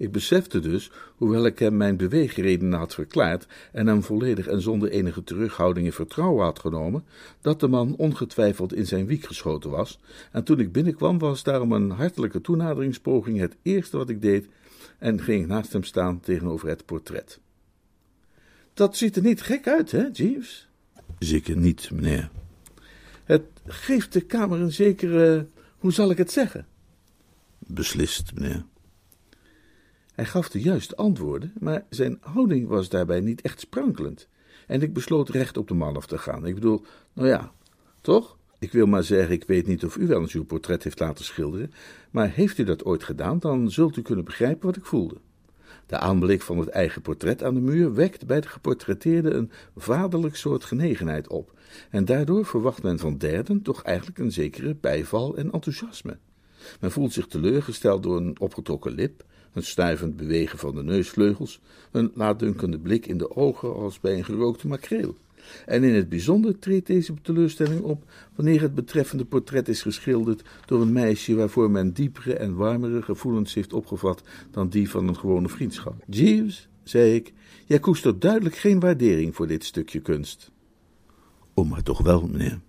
Ik 0.01 0.12
besefte 0.12 0.60
dus, 0.60 0.91
hoewel 1.15 1.46
ik 1.46 1.60
hem 1.60 1.77
mijn 1.77 1.98
beweegredenen 1.98 2.79
had 2.79 2.93
verklaard 2.93 3.48
en 3.72 3.88
hem 3.88 4.03
volledig 4.03 4.48
en 4.48 4.62
zonder 4.62 4.89
enige 4.89 5.24
terughouding 5.24 5.86
in 5.86 5.93
vertrouwen 5.93 6.43
had 6.43 6.60
genomen, 6.60 7.03
dat 7.41 7.60
de 7.60 7.67
man 7.67 7.96
ongetwijfeld 7.96 8.74
in 8.74 8.88
zijn 8.88 9.05
wiek 9.05 9.25
geschoten 9.25 9.70
was, 9.70 10.00
en 10.31 10.43
toen 10.43 10.60
ik 10.60 10.72
binnenkwam 10.72 11.20
was 11.20 11.43
daarom 11.43 11.72
een 11.72 11.89
hartelijke 11.89 12.41
toenaderingspoging 12.41 13.39
het 13.39 13.55
eerste 13.62 13.98
wat 13.98 14.10
ik 14.10 14.22
deed 14.22 14.48
en 14.98 15.22
ging 15.22 15.48
naast 15.48 15.74
hem 15.74 15.84
staan 15.84 16.20
tegenover 16.20 16.67
het 16.67 16.86
portret. 16.86 17.39
Dat 18.74 18.98
ziet 18.98 19.15
er 19.15 19.24
niet 19.24 19.41
gek 19.41 19.67
uit, 19.67 19.91
hè, 19.91 20.08
Jeeves? 20.13 20.67
Zeker 21.20 21.58
niet, 21.58 21.91
meneer. 21.91 22.29
Het 23.24 23.43
geeft 23.65 24.13
de 24.13 24.22
kamer 24.22 24.60
een 24.60 24.74
zekere, 24.74 25.48
hoe 25.77 25.93
zal 25.93 26.12
ik 26.12 26.17
het 26.17 26.31
zeggen? 26.31 26.67
Beslist, 27.58 28.31
meneer. 28.34 28.70
Hij 30.12 30.25
gaf 30.25 30.50
de 30.50 30.62
juiste 30.62 30.96
antwoorden, 30.96 31.53
maar 31.60 31.86
zijn 31.89 32.18
houding 32.22 32.68
was 32.68 32.89
daarbij 32.89 33.20
niet 33.20 33.41
echt 33.41 33.60
sprankelend. 33.60 34.27
En 34.68 34.82
ik 34.82 34.94
besloot 34.94 35.30
recht 35.30 35.58
op 35.58 35.68
de 35.68 35.74
man 35.74 35.96
af 35.96 36.06
te 36.06 36.18
gaan. 36.18 36.46
Ik 36.46 36.53
bedoel, 36.53 36.86
nou 37.13 37.27
ja, 37.27 37.51
toch? 38.01 38.38
Ik 38.60 38.72
wil 38.72 38.86
maar 38.86 39.03
zeggen, 39.03 39.34
ik 39.34 39.44
weet 39.44 39.68
niet 39.68 39.86
of 39.86 39.98
u 39.98 40.08
wel 40.08 40.22
eens 40.22 40.34
uw 40.34 40.46
portret 40.46 40.84
heeft 40.84 41.00
laten 41.00 41.25
schilderen, 41.25 41.72
maar 42.12 42.30
heeft 42.30 42.58
u 42.58 42.63
dat 42.63 42.86
ooit 42.86 43.03
gedaan, 43.03 43.39
dan 43.39 43.72
zult 43.72 43.98
u 43.98 44.01
kunnen 44.01 44.25
begrijpen 44.25 44.65
wat 44.65 44.75
ik 44.75 44.86
voelde. 44.86 45.15
De 45.86 45.98
aanblik 45.98 46.41
van 46.41 46.58
het 46.58 46.68
eigen 46.68 47.01
portret 47.01 47.44
aan 47.44 47.53
de 47.53 47.60
muur 47.60 47.94
wekt 47.94 48.25
bij 48.25 48.41
de 48.41 48.48
geportretteerde 48.48 49.30
een 49.32 49.51
vaderlijk 49.75 50.36
soort 50.36 50.63
genegenheid 50.63 51.27
op, 51.27 51.53
en 51.89 52.06
daardoor 52.06 52.46
verwacht 52.46 52.84
men 52.84 53.00
van 53.00 53.18
derden 53.18 53.62
toch 53.62 53.84
eigenlijk 53.84 54.18
een 54.18 54.32
zekere 54.32 54.75
bijval 54.75 55.38
en 55.38 55.51
enthousiasme. 55.51 56.18
Men 56.80 56.91
voelt 56.91 57.13
zich 57.13 57.27
teleurgesteld 57.27 58.03
door 58.03 58.18
een 58.18 58.39
opgetrokken 58.39 58.91
lip, 58.91 59.24
een 59.53 59.63
stuivend 59.63 60.15
bewegen 60.15 60.60
van 60.60 60.75
de 60.75 60.84
neusvleugels, 60.84 61.60
een 61.91 62.12
laatdunkende 62.15 62.79
blik 62.79 63.05
in 63.05 63.17
de 63.17 63.36
ogen 63.36 63.75
als 63.75 64.00
bij 64.00 64.17
een 64.17 64.25
gerookte 64.25 64.67
makreel. 64.67 65.15
En 65.65 65.84
in 65.84 65.93
het 65.93 66.10
bijzonder 66.10 66.60
treedt 66.60 66.88
deze 66.88 67.13
teleurstelling 67.22 67.81
op 67.81 68.03
wanneer 68.36 68.62
het 68.62 68.75
betreffende 68.75 69.25
portret 69.25 69.67
is 69.67 69.81
geschilderd 69.81 70.41
door 70.65 70.81
een 70.81 70.91
meisje 70.91 71.36
waarvoor 71.36 71.72
men 71.72 71.93
diepere 71.93 72.34
en 72.34 72.55
warmere 72.55 73.01
gevoelens 73.01 73.53
heeft 73.53 73.74
opgevat 73.74 74.24
dan 74.51 74.70
die 74.70 74.89
van 74.89 75.08
een 75.08 75.17
gewone 75.17 75.50
vriendschap. 75.50 76.03
Jeeves, 76.08 76.67
zei 76.84 77.15
ik, 77.15 77.34
jij 77.65 77.79
koestert 77.79 78.22
duidelijk 78.22 78.55
geen 78.55 78.79
waardering 78.79 79.36
voor 79.36 79.48
dit 79.48 79.63
stukje 79.63 80.00
kunst. 80.00 80.51
Oh, 81.53 81.70
maar 81.70 81.84
toch 81.84 82.01
wel, 82.01 82.27
meneer. 82.27 82.60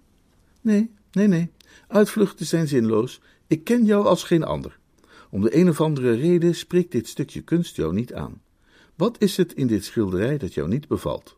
Nee, 0.60 0.90
nee, 1.12 1.26
nee. 1.26 1.50
Uitvluchten 1.88 2.46
zijn 2.46 2.68
zinloos. 2.68 3.20
Ik 3.46 3.64
ken 3.64 3.84
jou 3.84 4.06
als 4.06 4.24
geen 4.24 4.44
ander. 4.44 4.78
Om 5.32 5.40
de 5.40 5.56
een 5.56 5.68
of 5.68 5.80
andere 5.80 6.12
reden 6.12 6.54
spreekt 6.54 6.92
dit 6.92 7.08
stukje 7.08 7.40
kunst 7.40 7.76
jou 7.76 7.94
niet 7.94 8.14
aan. 8.14 8.42
Wat 8.94 9.20
is 9.20 9.36
het 9.36 9.52
in 9.52 9.66
dit 9.66 9.84
schilderij 9.84 10.38
dat 10.38 10.54
jou 10.54 10.68
niet 10.68 10.88
bevalt? 10.88 11.36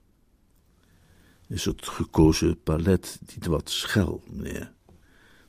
Is 1.48 1.64
het 1.64 1.88
gekozen 1.88 2.62
palet 2.62 3.20
niet 3.34 3.46
wat 3.46 3.70
schel, 3.70 4.22
meneer? 4.30 4.72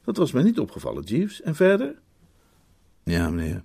Dat 0.04 0.18
was 0.18 0.32
mij 0.32 0.44
niet 0.44 0.60
opgevallen, 0.60 1.04
Jeeves. 1.04 1.42
En 1.42 1.56
verder? 1.56 2.02
Ja, 3.04 3.30
meneer. 3.30 3.64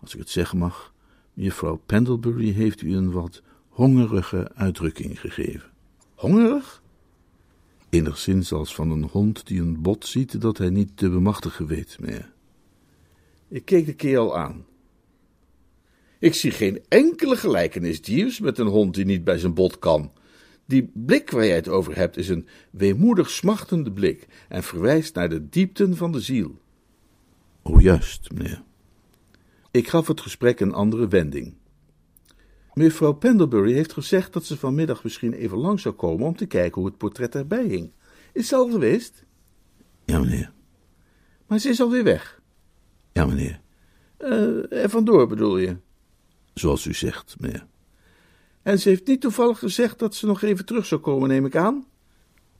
Als 0.00 0.12
ik 0.12 0.18
het 0.18 0.30
zeggen 0.30 0.58
mag, 0.58 0.94
juffrouw 1.34 1.80
Pendlebury 1.86 2.52
heeft 2.52 2.82
u 2.82 2.96
een 2.96 3.10
wat 3.10 3.42
hongerige 3.68 4.50
uitdrukking 4.54 5.20
gegeven. 5.20 5.70
Hongerig? 6.14 6.82
Enigszins 7.88 8.52
als 8.52 8.74
van 8.74 8.90
een 8.90 9.04
hond 9.04 9.46
die 9.46 9.60
een 9.60 9.82
bot 9.82 10.06
ziet 10.06 10.40
dat 10.40 10.58
hij 10.58 10.70
niet 10.70 10.96
te 10.96 11.10
bemachtigen 11.10 11.66
weet, 11.66 11.96
meneer. 12.00 12.36
Ik 13.48 13.64
keek 13.64 13.86
de 13.86 13.94
kerel 13.94 14.38
aan. 14.38 14.66
Ik 16.18 16.34
zie 16.34 16.50
geen 16.50 16.84
enkele 16.88 17.36
gelijkenis, 17.36 18.00
Jeeves, 18.02 18.40
met 18.40 18.58
een 18.58 18.66
hond 18.66 18.94
die 18.94 19.04
niet 19.04 19.24
bij 19.24 19.38
zijn 19.38 19.54
bot 19.54 19.78
kan. 19.78 20.12
Die 20.66 20.90
blik 20.94 21.30
waar 21.30 21.46
jij 21.46 21.54
het 21.54 21.68
over 21.68 21.96
hebt 21.96 22.16
is 22.16 22.28
een 22.28 22.46
weemoedig 22.70 23.30
smachtende 23.30 23.92
blik 23.92 24.26
en 24.48 24.62
verwijst 24.62 25.14
naar 25.14 25.28
de 25.28 25.48
diepten 25.48 25.96
van 25.96 26.12
de 26.12 26.20
ziel. 26.20 26.58
Oh, 27.62 27.80
juist, 27.80 28.32
meneer. 28.32 28.62
Ik 29.70 29.88
gaf 29.88 30.06
het 30.06 30.20
gesprek 30.20 30.60
een 30.60 30.72
andere 30.72 31.08
wending. 31.08 31.54
Mevrouw 32.74 33.12
Pendlebury 33.12 33.72
heeft 33.72 33.92
gezegd 33.92 34.32
dat 34.32 34.44
ze 34.44 34.56
vanmiddag 34.56 35.02
misschien 35.02 35.32
even 35.32 35.58
lang 35.58 35.80
zou 35.80 35.94
komen 35.94 36.26
om 36.26 36.36
te 36.36 36.46
kijken 36.46 36.80
hoe 36.80 36.90
het 36.90 36.98
portret 36.98 37.34
erbij 37.34 37.64
hing. 37.64 37.90
Is 38.32 38.48
ze 38.48 38.56
al 38.56 38.70
geweest? 38.70 39.24
Ja, 40.04 40.18
meneer. 40.18 40.52
Maar 41.46 41.58
ze 41.58 41.68
is 41.68 41.80
alweer 41.80 42.04
weg. 42.04 42.37
Ja, 43.18 43.26
meneer. 43.26 43.60
Uh, 44.18 44.72
er 44.82 44.90
vandoor 44.90 45.26
bedoel 45.26 45.58
je? 45.58 45.76
Zoals 46.54 46.84
u 46.84 46.94
zegt, 46.94 47.36
meneer. 47.40 47.66
En 48.62 48.78
ze 48.78 48.88
heeft 48.88 49.06
niet 49.06 49.20
toevallig 49.20 49.58
gezegd 49.58 49.98
dat 49.98 50.14
ze 50.14 50.26
nog 50.26 50.42
even 50.42 50.64
terug 50.64 50.86
zou 50.86 51.00
komen, 51.00 51.28
neem 51.28 51.46
ik 51.46 51.56
aan? 51.56 51.86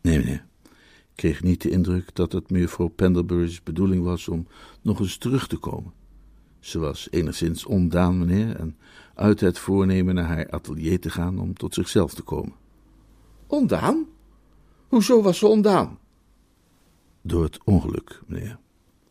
Nee, 0.00 0.18
meneer. 0.18 0.44
Ik 0.62 1.14
kreeg 1.14 1.42
niet 1.42 1.62
de 1.62 1.70
indruk 1.70 2.14
dat 2.14 2.32
het 2.32 2.50
mevrouw 2.50 2.88
Pendlebury's 2.88 3.62
bedoeling 3.62 4.04
was 4.04 4.28
om 4.28 4.46
nog 4.82 5.00
eens 5.00 5.16
terug 5.16 5.46
te 5.46 5.56
komen. 5.56 5.92
Ze 6.60 6.78
was 6.78 7.08
enigszins 7.10 7.64
ondaan, 7.64 8.18
meneer, 8.18 8.56
en 8.56 8.76
uit 9.14 9.40
het 9.40 9.58
voornemen 9.58 10.14
naar 10.14 10.26
haar 10.26 10.50
atelier 10.50 11.00
te 11.00 11.10
gaan 11.10 11.38
om 11.38 11.54
tot 11.54 11.74
zichzelf 11.74 12.14
te 12.14 12.22
komen. 12.22 12.54
Ondaan? 13.46 14.06
Hoezo 14.88 15.22
was 15.22 15.38
ze 15.38 15.46
ondaan? 15.46 15.98
Door 17.22 17.42
het 17.42 17.58
ongeluk, 17.64 18.20
meneer. 18.26 18.58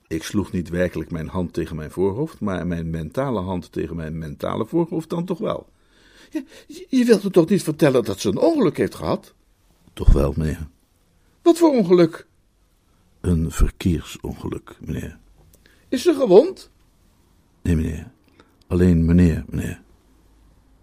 Ik 0.08 0.24
sloeg 0.24 0.52
niet 0.52 0.70
werkelijk 0.70 1.12
mijn 1.12 1.28
hand 1.28 1.54
tegen 1.54 1.76
mijn 1.76 1.92
voorhoofd, 1.92 2.40
maar 2.40 2.68
mijn 2.68 2.90
mentale 2.90 3.42
hand 3.42 3.72
tegen 3.72 3.96
mijn 3.96 4.18
mentale 4.18 4.66
voorhoofd 4.66 5.10
dan 5.10 5.26
toch 5.26 5.40
wel. 5.40 5.70
Je, 6.30 6.86
je 6.90 7.06
wilt 7.06 7.24
me 7.24 7.30
toch 7.30 7.50
niet 7.50 7.64
vertellen 7.64 8.04
dat 8.04 8.20
ze 8.20 8.30
een 8.30 8.38
ongeluk 8.38 8.78
heeft 8.78 8.96
gehad? 8.96 9.34
Toch 9.94 10.12
wel, 10.12 10.34
meneer. 10.36 10.68
Wat 11.42 11.58
voor 11.58 11.72
ongeluk? 11.72 12.28
Een 13.22 13.52
verkeersongeluk, 13.52 14.78
meneer. 14.80 15.18
Is 15.88 16.02
ze 16.02 16.14
gewond? 16.14 16.72
Nee, 17.62 17.76
meneer. 17.76 18.12
Alleen 18.68 19.06
meneer, 19.06 19.44
meneer. 19.48 19.82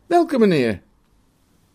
Welke 0.07 0.38
meneer? 0.38 0.83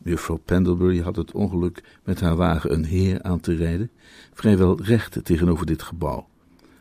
Juffrouw 0.04 0.38
Pendlebury 0.46 1.00
had 1.00 1.16
het 1.16 1.32
ongeluk 1.32 1.84
met 2.04 2.20
haar 2.20 2.36
wagen 2.36 2.74
een 2.74 2.86
heer 2.86 3.22
aan 3.22 3.40
te 3.40 3.56
rijden, 3.56 3.92
vrijwel 4.34 4.82
recht 4.82 5.26
tegenover 5.26 5.66
dit 5.66 5.82
gebouw. 5.82 6.29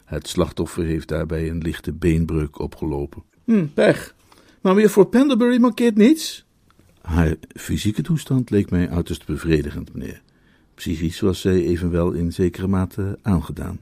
Het 0.09 0.29
slachtoffer 0.29 0.85
heeft 0.85 1.09
daarbij 1.09 1.49
een 1.51 1.59
lichte 1.59 1.93
beenbreuk 1.93 2.59
opgelopen. 2.59 3.23
Hm, 3.45 3.67
pech. 3.75 4.15
Maar 4.61 4.81
juffrouw 4.81 5.05
Pendlebury 5.05 5.59
mankeert 5.59 5.97
niets? 5.97 6.47
Haar 7.01 7.35
fysieke 7.49 8.03
toestand 8.03 8.51
leek 8.51 8.71
mij 8.71 8.89
uiterst 8.89 9.27
bevredigend, 9.27 9.95
meneer. 9.95 10.23
Psychisch 10.75 11.21
was 11.21 11.41
zij 11.41 11.65
evenwel 11.65 12.13
in 12.13 12.33
zekere 12.33 12.67
mate 12.67 13.19
aangedaan. 13.23 13.81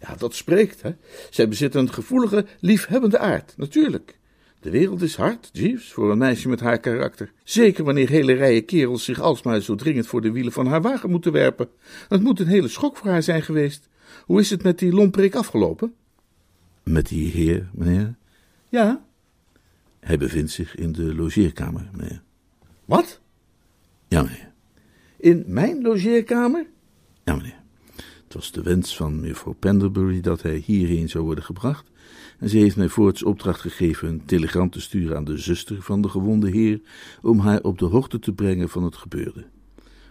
Ja, 0.00 0.14
dat 0.18 0.34
spreekt, 0.34 0.82
hè. 0.82 0.90
Zij 1.30 1.48
bezit 1.48 1.74
een 1.74 1.92
gevoelige, 1.92 2.46
liefhebbende 2.60 3.18
aard, 3.18 3.54
natuurlijk. 3.56 4.18
De 4.60 4.70
wereld 4.70 5.02
is 5.02 5.16
hard, 5.16 5.50
Jeeves, 5.52 5.92
voor 5.92 6.10
een 6.10 6.18
meisje 6.18 6.48
met 6.48 6.60
haar 6.60 6.78
karakter. 6.78 7.32
Zeker 7.44 7.84
wanneer 7.84 8.08
hele 8.08 8.32
rijen 8.32 8.64
kerels 8.64 9.04
zich 9.04 9.20
alsmaar 9.20 9.60
zo 9.60 9.74
dringend 9.74 10.06
voor 10.06 10.20
de 10.20 10.32
wielen 10.32 10.52
van 10.52 10.66
haar 10.66 10.82
wagen 10.82 11.10
moeten 11.10 11.32
werpen. 11.32 11.68
Het 12.08 12.22
moet 12.22 12.40
een 12.40 12.46
hele 12.46 12.68
schok 12.68 12.96
voor 12.96 13.10
haar 13.10 13.22
zijn 13.22 13.42
geweest. 13.42 13.88
Hoe 14.24 14.40
is 14.40 14.50
het 14.50 14.62
met 14.62 14.78
die 14.78 14.92
lomperik 14.92 15.34
afgelopen? 15.34 15.94
Met 16.82 17.08
die 17.08 17.30
heer, 17.30 17.68
meneer? 17.72 18.14
Ja. 18.68 19.04
Hij 20.00 20.18
bevindt 20.18 20.50
zich 20.50 20.74
in 20.74 20.92
de 20.92 21.14
logeerkamer, 21.14 21.88
meneer. 21.92 22.22
Wat? 22.84 23.20
Ja, 24.08 24.22
meneer. 24.22 24.52
In 25.16 25.44
mijn 25.46 25.82
logeerkamer? 25.82 26.66
Ja, 27.24 27.34
meneer. 27.34 27.60
Het 28.24 28.34
was 28.34 28.52
de 28.52 28.62
wens 28.62 28.96
van 28.96 29.20
mevrouw 29.20 29.56
Penderbury 29.58 30.20
dat 30.20 30.42
hij 30.42 30.56
hierheen 30.56 31.08
zou 31.08 31.24
worden 31.24 31.44
gebracht, 31.44 31.90
en 32.38 32.48
ze 32.48 32.58
heeft 32.58 32.76
mij 32.76 32.88
voorts 32.88 33.22
opdracht 33.22 33.60
gegeven 33.60 34.08
een 34.08 34.24
telegram 34.24 34.70
te 34.70 34.80
sturen 34.80 35.16
aan 35.16 35.24
de 35.24 35.38
zuster 35.38 35.82
van 35.82 36.02
de 36.02 36.08
gewonde 36.08 36.50
heer, 36.50 36.80
om 37.22 37.38
haar 37.38 37.62
op 37.62 37.78
de 37.78 37.84
hoogte 37.84 38.18
te 38.18 38.32
brengen 38.32 38.68
van 38.68 38.84
het 38.84 38.96
gebeurde. 38.96 39.46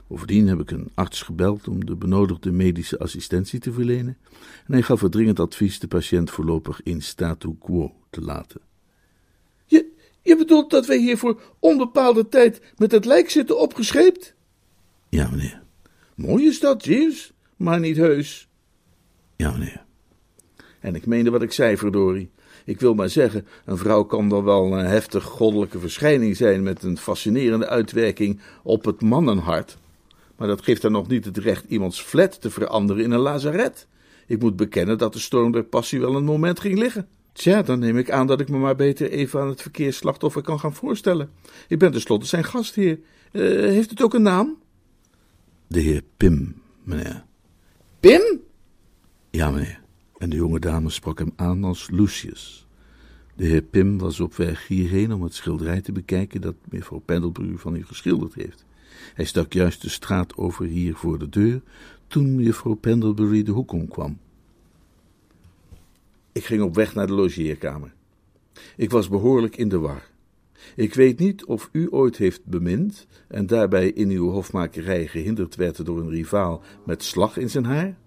Bovendien 0.08 0.48
heb 0.48 0.60
ik 0.60 0.72
een 0.72 0.92
arts 0.94 1.22
gebeld 1.22 1.68
om 1.68 1.86
de 1.86 1.96
benodigde 1.96 2.52
medische 2.52 3.00
assistentie 3.00 3.60
te 3.60 3.72
verlenen, 3.72 4.18
en 4.66 4.74
hij 4.74 4.82
gaf 4.82 5.02
het 5.02 5.12
dringend 5.12 5.40
advies 5.40 5.80
de 5.80 5.88
patiënt 5.88 6.32
voorlopig 6.32 6.84
in 6.84 7.02
statu 7.02 7.56
quo 7.60 7.94
te 8.10 8.22
laten. 8.22 8.62
Je, 9.66 9.92
je 10.22 10.38
bedoelt 10.38 10.70
dat 10.70 10.86
wij 10.86 10.98
hier 10.98 11.18
voor 11.18 11.42
onbepaalde 11.60 12.28
tijd 12.28 12.62
met 12.78 12.92
het 12.92 13.06
lijk 13.06 13.30
zitten 13.30 13.60
opgescheept? 13.60 14.36
Ja, 15.10 15.30
meneer. 15.30 15.64
Mooi 16.16 16.46
is 16.46 16.60
dat, 16.60 16.86
Jeeves, 16.86 17.34
maar 17.56 17.80
niet 17.80 17.98
heus. 17.98 18.48
Ja, 19.36 19.52
meneer. 19.52 19.84
En 20.80 20.96
ik 20.96 21.06
meende 21.06 21.30
wat 21.30 21.42
ik 21.42 21.52
zei, 21.52 21.78
verdorie. 21.78 22.30
Ik 22.66 22.80
wil 22.80 22.94
maar 22.94 23.10
zeggen, 23.10 23.48
een 23.66 23.78
vrouw 23.78 24.04
kan 24.04 24.30
dan 24.30 24.44
wel 24.44 24.74
een 24.74 24.86
heftig 24.86 25.24
goddelijke 25.24 25.80
verschijning 25.80 26.36
zijn 26.36 26.64
met 26.64 26.84
een 26.84 26.98
fascinerende 26.98 27.68
uitwerking 27.68 28.40
op 28.64 28.86
het 28.86 29.02
mannenhart. 29.02 29.78
Maar 30.38 30.48
dat 30.48 30.64
geeft 30.64 30.82
haar 30.82 30.92
nog 30.92 31.08
niet 31.08 31.26
het 31.26 31.38
recht 31.38 31.66
iemands 31.68 32.02
flat 32.02 32.42
te 32.42 32.50
veranderen 32.50 33.04
in 33.04 33.12
een 33.12 33.20
lazaret. 33.20 33.88
Ik 34.28 34.40
moet 34.40 34.56
bekennen 34.56 34.98
dat 34.98 35.14
de 35.14 35.20
storm 35.20 35.52
der 35.52 35.64
passie 35.64 36.00
wel 36.00 36.16
een 36.16 36.24
moment 36.24 36.60
ging 36.60 36.78
liggen. 36.78 37.08
Tja, 37.34 37.62
dan 37.62 37.80
neem 37.80 37.98
ik 37.98 38.12
aan 38.12 38.28
dat 38.28 38.40
ik 38.40 38.50
me 38.50 38.58
maar 38.58 38.76
beter 38.76 39.12
even 39.12 39.42
aan 39.42 39.48
het 39.48 39.62
verkeersslachtoffer 39.62 40.42
kan 40.42 40.60
gaan 40.60 40.74
voorstellen. 40.74 41.30
Ik 41.68 41.80
ben 41.80 41.92
tenslotte 41.92 42.26
zijn 42.26 42.44
gastheer. 42.44 43.00
Uh, 43.32 43.42
heeft 43.60 43.90
het 43.90 44.02
ook 44.02 44.14
een 44.14 44.22
naam? 44.22 44.58
De 45.68 45.80
heer 45.80 46.02
Pim, 46.18 46.62
meneer. 46.84 47.24
Pim? 48.00 48.42
Ja, 49.30 49.52
meneer. 49.52 49.82
En 50.18 50.30
de 50.30 50.36
jonge 50.36 50.60
dame 50.60 50.90
sprak 50.90 51.20
hem 51.20 51.32
aan 51.36 51.64
als 51.64 51.90
Lucius. 51.92 52.68
De 53.36 53.46
heer 53.46 53.62
Pim 53.62 53.98
was 53.98 54.20
op 54.20 54.36
weg 54.36 54.68
hierheen 54.68 55.14
om 55.14 55.24
het 55.24 55.34
schilderij 55.34 55.82
te 55.82 55.92
bekijken 55.92 56.42
dat 56.42 56.56
mevrouw 56.70 57.02
Pendelbru 57.06 57.58
van 57.58 57.76
u 57.76 57.86
geschilderd 57.86 58.34
heeft. 58.34 58.66
Hij 59.14 59.26
stak 59.26 59.54
juist 59.54 59.82
de 59.82 59.90
straat 59.90 60.38
over 60.38 60.66
hier 60.66 60.96
voor 60.96 61.20
de 61.20 61.30
deur, 61.30 61.62
toen 62.08 62.36
mevrouw 62.36 62.74
Pendlebury 62.74 63.44
de 63.44 63.52
hoek 63.52 63.72
omkwam. 63.72 64.18
Ik 66.32 66.46
ging 66.46 66.62
op 66.62 66.76
weg 66.76 66.96
naar 66.96 67.08
de 67.08 67.14
logeerkamer. 67.14 67.94
Ik 68.76 68.90
was 68.90 69.10
behoorlijk 69.10 69.58
in 69.58 69.70
de 69.70 69.80
war. 69.80 70.10
Ik 70.76 70.94
weet 70.94 71.20
niet 71.20 71.46
of 71.46 71.70
u 71.72 71.88
ooit 71.92 72.18
heeft 72.18 72.46
bemind 72.46 73.08
en 73.28 73.48
daarbij 73.48 73.90
in 73.90 74.10
uw 74.10 74.30
hofmakerij 74.30 75.08
gehinderd 75.08 75.56
werd 75.56 75.86
door 75.86 76.00
een 76.00 76.10
rivaal 76.10 76.62
met 76.86 77.04
slag 77.04 77.38
in 77.38 77.50
zijn 77.50 77.66
haar, 77.66 77.98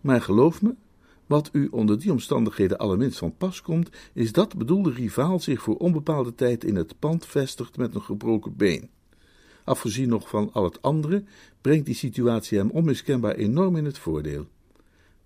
maar 0.00 0.20
geloof 0.20 0.62
me, 0.62 0.74
wat 1.26 1.48
u 1.52 1.68
onder 1.70 1.98
die 1.98 2.10
omstandigheden 2.10 2.78
allerminst 2.78 3.18
van 3.18 3.36
pas 3.36 3.62
komt, 3.62 3.88
is 4.12 4.32
dat 4.32 4.56
bedoelde 4.56 4.90
rivaal 4.90 5.40
zich 5.40 5.62
voor 5.62 5.76
onbepaalde 5.76 6.34
tijd 6.34 6.64
in 6.64 6.76
het 6.76 6.98
pand 6.98 7.26
vestigt 7.26 7.76
met 7.76 7.94
een 7.94 8.02
gebroken 8.02 8.56
been. 8.56 8.88
Afgezien 9.68 10.08
nog 10.08 10.28
van 10.28 10.50
al 10.52 10.64
het 10.64 10.82
andere, 10.82 11.22
brengt 11.60 11.86
die 11.86 11.94
situatie 11.94 12.58
hem 12.58 12.70
onmiskenbaar 12.70 13.34
enorm 13.34 13.76
in 13.76 13.84
het 13.84 13.98
voordeel. 13.98 14.46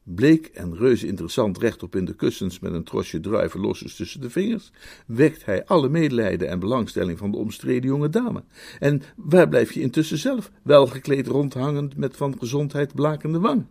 bleek 0.05 0.47
en 0.47 0.77
reuze 0.77 1.07
interessant 1.07 1.59
rechtop 1.59 1.97
in 1.97 2.05
de 2.05 2.15
kussens 2.15 2.59
met 2.59 2.73
een 2.73 2.85
trosje 2.85 3.21
druivenlossers 3.21 3.97
tussen 3.97 4.21
de 4.21 4.31
vingers, 4.31 4.71
wekt 5.07 5.45
hij 5.45 5.65
alle 5.65 5.89
medelijden 5.89 6.49
en 6.49 6.59
belangstelling 6.59 7.19
van 7.19 7.31
de 7.31 7.37
omstreden 7.37 7.91
jonge 7.91 8.09
dame. 8.09 8.43
En 8.79 9.03
waar 9.17 9.49
blijf 9.49 9.73
je 9.73 9.81
intussen 9.81 10.19
zelf, 10.19 10.51
welgekleed 10.63 11.27
rondhangend 11.27 11.97
met 11.97 12.17
van 12.17 12.39
gezondheid 12.39 12.95
blakende 12.95 13.39
wang? 13.39 13.65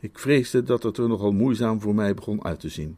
Ik 0.00 0.18
vreesde 0.18 0.62
dat 0.62 0.82
het 0.82 0.96
er 0.96 1.08
nogal 1.08 1.32
moeizaam 1.32 1.80
voor 1.80 1.94
mij 1.94 2.14
begon 2.14 2.44
uit 2.44 2.60
te 2.60 2.68
zien. 2.68 2.96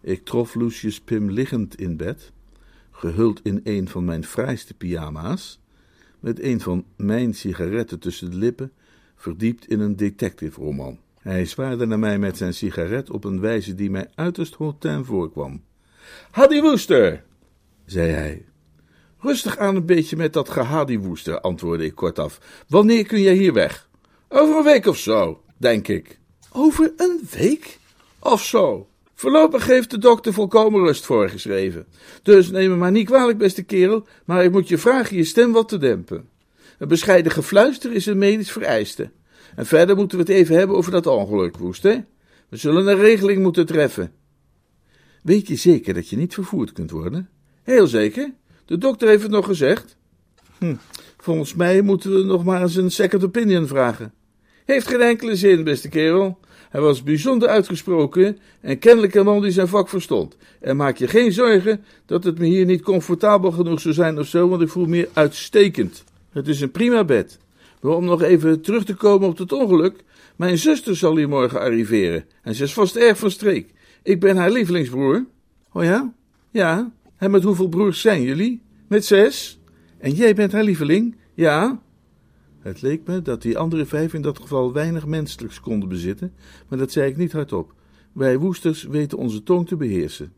Ik 0.00 0.24
trof 0.24 0.54
Lucius 0.54 1.00
Pim 1.00 1.30
liggend 1.30 1.80
in 1.80 1.96
bed, 1.96 2.32
gehuld 2.96 3.40
in 3.42 3.60
een 3.64 3.88
van 3.88 4.04
mijn 4.04 4.24
fraaiste 4.24 4.74
pyjama's, 4.74 5.60
met 6.20 6.42
een 6.42 6.60
van 6.60 6.84
mijn 6.96 7.34
sigaretten 7.34 7.98
tussen 7.98 8.30
de 8.30 8.36
lippen, 8.36 8.72
verdiept 9.16 9.68
in 9.68 9.80
een 9.80 9.96
detective-roman. 9.96 10.98
Hij 11.18 11.44
zwaarde 11.44 11.86
naar 11.86 11.98
mij 11.98 12.18
met 12.18 12.36
zijn 12.36 12.54
sigaret 12.54 13.10
op 13.10 13.24
een 13.24 13.40
wijze 13.40 13.74
die 13.74 13.90
mij 13.90 14.10
uiterst 14.14 14.54
hotain 14.54 15.04
voorkwam. 15.04 15.62
Haddy 16.30 16.60
Woester, 16.60 17.24
zei 17.84 18.10
hij. 18.10 18.44
Rustig 19.18 19.58
aan 19.58 19.76
een 19.76 19.86
beetje 19.86 20.16
met 20.16 20.32
dat 20.32 20.48
gehaddy 20.48 20.98
Woester, 20.98 21.40
antwoordde 21.40 21.84
ik 21.84 21.94
kortaf. 21.94 22.64
Wanneer 22.68 23.06
kun 23.06 23.20
jij 23.20 23.34
hier 23.34 23.52
weg? 23.52 23.88
Over 24.28 24.56
een 24.56 24.64
week 24.64 24.86
of 24.86 24.96
zo, 24.96 25.42
denk 25.56 25.88
ik. 25.88 26.18
Over 26.52 26.92
een 26.96 27.20
week? 27.30 27.78
Of 28.18 28.42
zo. 28.42 28.88
Voorlopig 29.18 29.66
heeft 29.66 29.90
de 29.90 29.98
dokter 29.98 30.32
volkomen 30.32 30.80
rust 30.80 31.04
voorgeschreven. 31.04 31.86
Dus 32.22 32.50
neem 32.50 32.70
me 32.70 32.76
maar 32.76 32.90
niet 32.90 33.06
kwalijk, 33.06 33.38
beste 33.38 33.62
kerel, 33.62 34.06
maar 34.24 34.44
ik 34.44 34.50
moet 34.50 34.68
je 34.68 34.78
vragen 34.78 35.16
je 35.16 35.24
stem 35.24 35.52
wat 35.52 35.68
te 35.68 35.78
dempen. 35.78 36.28
Een 36.78 36.88
bescheiden 36.88 37.32
gefluister 37.32 37.92
is 37.92 38.06
een 38.06 38.18
medisch 38.18 38.52
vereiste. 38.52 39.10
En 39.54 39.66
verder 39.66 39.96
moeten 39.96 40.18
we 40.18 40.24
het 40.24 40.32
even 40.32 40.56
hebben 40.56 40.76
over 40.76 40.92
dat 40.92 41.06
ongeluk, 41.06 41.56
Woest, 41.56 41.82
hè? 41.82 41.96
We 42.48 42.56
zullen 42.56 42.86
een 42.86 42.98
regeling 42.98 43.42
moeten 43.42 43.66
treffen. 43.66 44.12
Weet 45.22 45.48
je 45.48 45.56
zeker 45.56 45.94
dat 45.94 46.08
je 46.08 46.16
niet 46.16 46.34
vervoerd 46.34 46.72
kunt 46.72 46.90
worden? 46.90 47.28
Heel 47.62 47.86
zeker. 47.86 48.32
De 48.64 48.78
dokter 48.78 49.08
heeft 49.08 49.22
het 49.22 49.30
nog 49.30 49.46
gezegd. 49.46 49.96
Hm, 50.58 50.74
volgens 51.16 51.54
mij 51.54 51.82
moeten 51.82 52.12
we 52.12 52.22
nog 52.22 52.44
maar 52.44 52.62
eens 52.62 52.76
een 52.76 52.90
second 52.90 53.24
opinion 53.24 53.66
vragen. 53.66 54.14
Heeft 54.64 54.88
geen 54.88 55.00
enkele 55.00 55.36
zin, 55.36 55.64
beste 55.64 55.88
kerel. 55.88 56.38
Hij 56.70 56.80
was 56.80 57.02
bijzonder 57.02 57.48
uitgesproken 57.48 58.38
en 58.60 58.78
kennelijk 58.78 59.14
een 59.14 59.24
man 59.24 59.42
die 59.42 59.50
zijn 59.50 59.68
vak 59.68 59.88
verstond. 59.88 60.36
En 60.60 60.76
maak 60.76 60.96
je 60.96 61.08
geen 61.08 61.32
zorgen 61.32 61.84
dat 62.06 62.24
het 62.24 62.38
me 62.38 62.46
hier 62.46 62.64
niet 62.64 62.82
comfortabel 62.82 63.50
genoeg 63.50 63.80
zou 63.80 63.94
zijn 63.94 64.18
of 64.18 64.26
zo, 64.26 64.48
want 64.48 64.62
ik 64.62 64.68
voel 64.68 64.86
me 64.86 65.08
uitstekend. 65.12 66.04
Het 66.30 66.48
is 66.48 66.60
een 66.60 66.70
prima 66.70 67.04
bed. 67.04 67.38
Maar 67.80 67.92
om 67.92 68.04
nog 68.04 68.22
even 68.22 68.60
terug 68.60 68.84
te 68.84 68.94
komen 68.94 69.28
op 69.28 69.38
het 69.38 69.52
ongeluk. 69.52 70.04
Mijn 70.36 70.58
zuster 70.58 70.96
zal 70.96 71.16
hier 71.16 71.28
morgen 71.28 71.60
arriveren. 71.60 72.24
En 72.42 72.54
ze 72.54 72.64
is 72.64 72.72
vast 72.72 72.96
erg 72.96 73.18
van 73.18 73.30
streek. 73.30 73.70
Ik 74.02 74.20
ben 74.20 74.36
haar 74.36 74.50
lievelingsbroer. 74.50 75.24
Oh 75.72 75.84
ja? 75.84 76.12
Ja. 76.50 76.92
En 77.16 77.30
met 77.30 77.42
hoeveel 77.42 77.68
broers 77.68 78.00
zijn 78.00 78.22
jullie? 78.22 78.62
Met 78.88 79.04
zes. 79.04 79.58
En 79.98 80.10
jij 80.10 80.34
bent 80.34 80.52
haar 80.52 80.64
lieveling? 80.64 81.16
Ja. 81.34 81.80
Het 82.66 82.82
leek 82.82 83.06
me 83.06 83.22
dat 83.22 83.42
die 83.42 83.58
andere 83.58 83.86
vijf 83.86 84.14
in 84.14 84.22
dat 84.22 84.38
geval 84.38 84.72
weinig 84.72 85.06
menselijks 85.06 85.60
konden 85.60 85.88
bezitten, 85.88 86.32
maar 86.68 86.78
dat 86.78 86.92
zei 86.92 87.10
ik 87.10 87.16
niet 87.16 87.32
hardop. 87.32 87.74
Wij 88.12 88.38
woesters 88.38 88.82
weten 88.82 89.18
onze 89.18 89.42
tong 89.42 89.68
te 89.68 89.76
beheersen. 89.76 90.32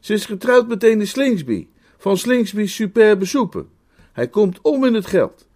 Ze 0.00 0.12
is 0.12 0.26
getrouwd 0.26 0.68
met 0.68 0.84
een 0.84 1.06
Slingsby, 1.06 1.66
van 1.98 2.16
Slingsby 2.16 2.66
superbe 2.66 3.24
soepen. 3.24 3.68
Hij 4.12 4.28
komt 4.28 4.58
om 4.62 4.84
in 4.84 4.94
het 4.94 5.06
geld. 5.06 5.46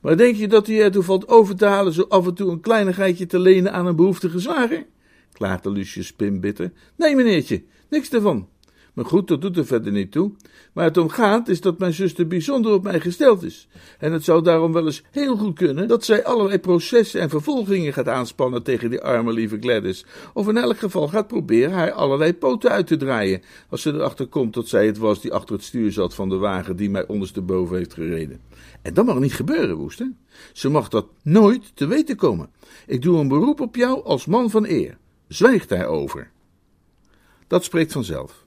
Maar 0.00 0.16
denk 0.16 0.36
je 0.36 0.48
dat 0.48 0.66
hij 0.66 0.82
ertoe 0.82 1.02
valt 1.02 1.28
over 1.28 1.56
te 1.56 1.66
halen 1.66 1.92
zo 1.92 2.02
af 2.08 2.26
en 2.26 2.34
toe 2.34 2.50
een 2.50 2.60
kleinigheidje 2.60 3.26
te 3.26 3.38
lenen 3.38 3.72
aan 3.72 3.86
een 3.86 3.96
behoeftige 3.96 4.38
zwager? 4.38 4.86
klaagde 5.32 5.70
Lucius 5.70 6.12
Pim 6.12 6.40
bitter. 6.40 6.72
Nee, 6.96 7.16
meneertje, 7.16 7.62
niks 7.88 8.10
ervan. 8.10 8.48
Maar 8.96 9.04
goed, 9.04 9.28
dat 9.28 9.40
doet 9.40 9.56
er 9.56 9.66
verder 9.66 9.92
niet 9.92 10.12
toe. 10.12 10.32
Waar 10.72 10.84
het 10.84 10.96
om 10.96 11.08
gaat 11.08 11.48
is 11.48 11.60
dat 11.60 11.78
mijn 11.78 11.92
zuster 11.92 12.26
bijzonder 12.26 12.72
op 12.72 12.82
mij 12.82 13.00
gesteld 13.00 13.42
is. 13.42 13.68
En 13.98 14.12
het 14.12 14.24
zou 14.24 14.42
daarom 14.42 14.72
wel 14.72 14.84
eens 14.84 15.02
heel 15.10 15.36
goed 15.36 15.54
kunnen 15.54 15.88
dat 15.88 16.04
zij 16.04 16.24
allerlei 16.24 16.58
processen 16.58 17.20
en 17.20 17.28
vervolgingen 17.28 17.92
gaat 17.92 18.08
aanspannen 18.08 18.62
tegen 18.62 18.90
die 18.90 19.00
arme 19.00 19.32
lieve 19.32 19.58
Gladys. 19.60 20.04
Of 20.34 20.48
in 20.48 20.56
elk 20.56 20.78
geval 20.78 21.08
gaat 21.08 21.26
proberen 21.26 21.72
haar 21.72 21.92
allerlei 21.92 22.34
poten 22.34 22.70
uit 22.70 22.86
te 22.86 22.96
draaien. 22.96 23.42
Als 23.68 23.82
ze 23.82 23.92
erachter 23.92 24.26
komt 24.26 24.54
dat 24.54 24.68
zij 24.68 24.86
het 24.86 24.98
was 24.98 25.20
die 25.20 25.32
achter 25.32 25.54
het 25.54 25.64
stuur 25.64 25.92
zat 25.92 26.14
van 26.14 26.28
de 26.28 26.36
wagen 26.36 26.76
die 26.76 26.90
mij 26.90 27.06
ondersteboven 27.06 27.76
heeft 27.76 27.94
gereden. 27.94 28.40
En 28.82 28.94
dat 28.94 29.06
mag 29.06 29.18
niet 29.18 29.34
gebeuren, 29.34 29.76
Woester. 29.76 30.12
Ze 30.52 30.68
mag 30.68 30.88
dat 30.88 31.06
nooit 31.22 31.76
te 31.76 31.86
weten 31.86 32.16
komen. 32.16 32.50
Ik 32.86 33.02
doe 33.02 33.18
een 33.18 33.28
beroep 33.28 33.60
op 33.60 33.76
jou 33.76 34.04
als 34.04 34.26
man 34.26 34.50
van 34.50 34.64
eer. 34.66 34.98
Zwijg 35.28 35.66
daarover. 35.66 36.30
Dat 37.46 37.64
spreekt 37.64 37.92
vanzelf. 37.92 38.45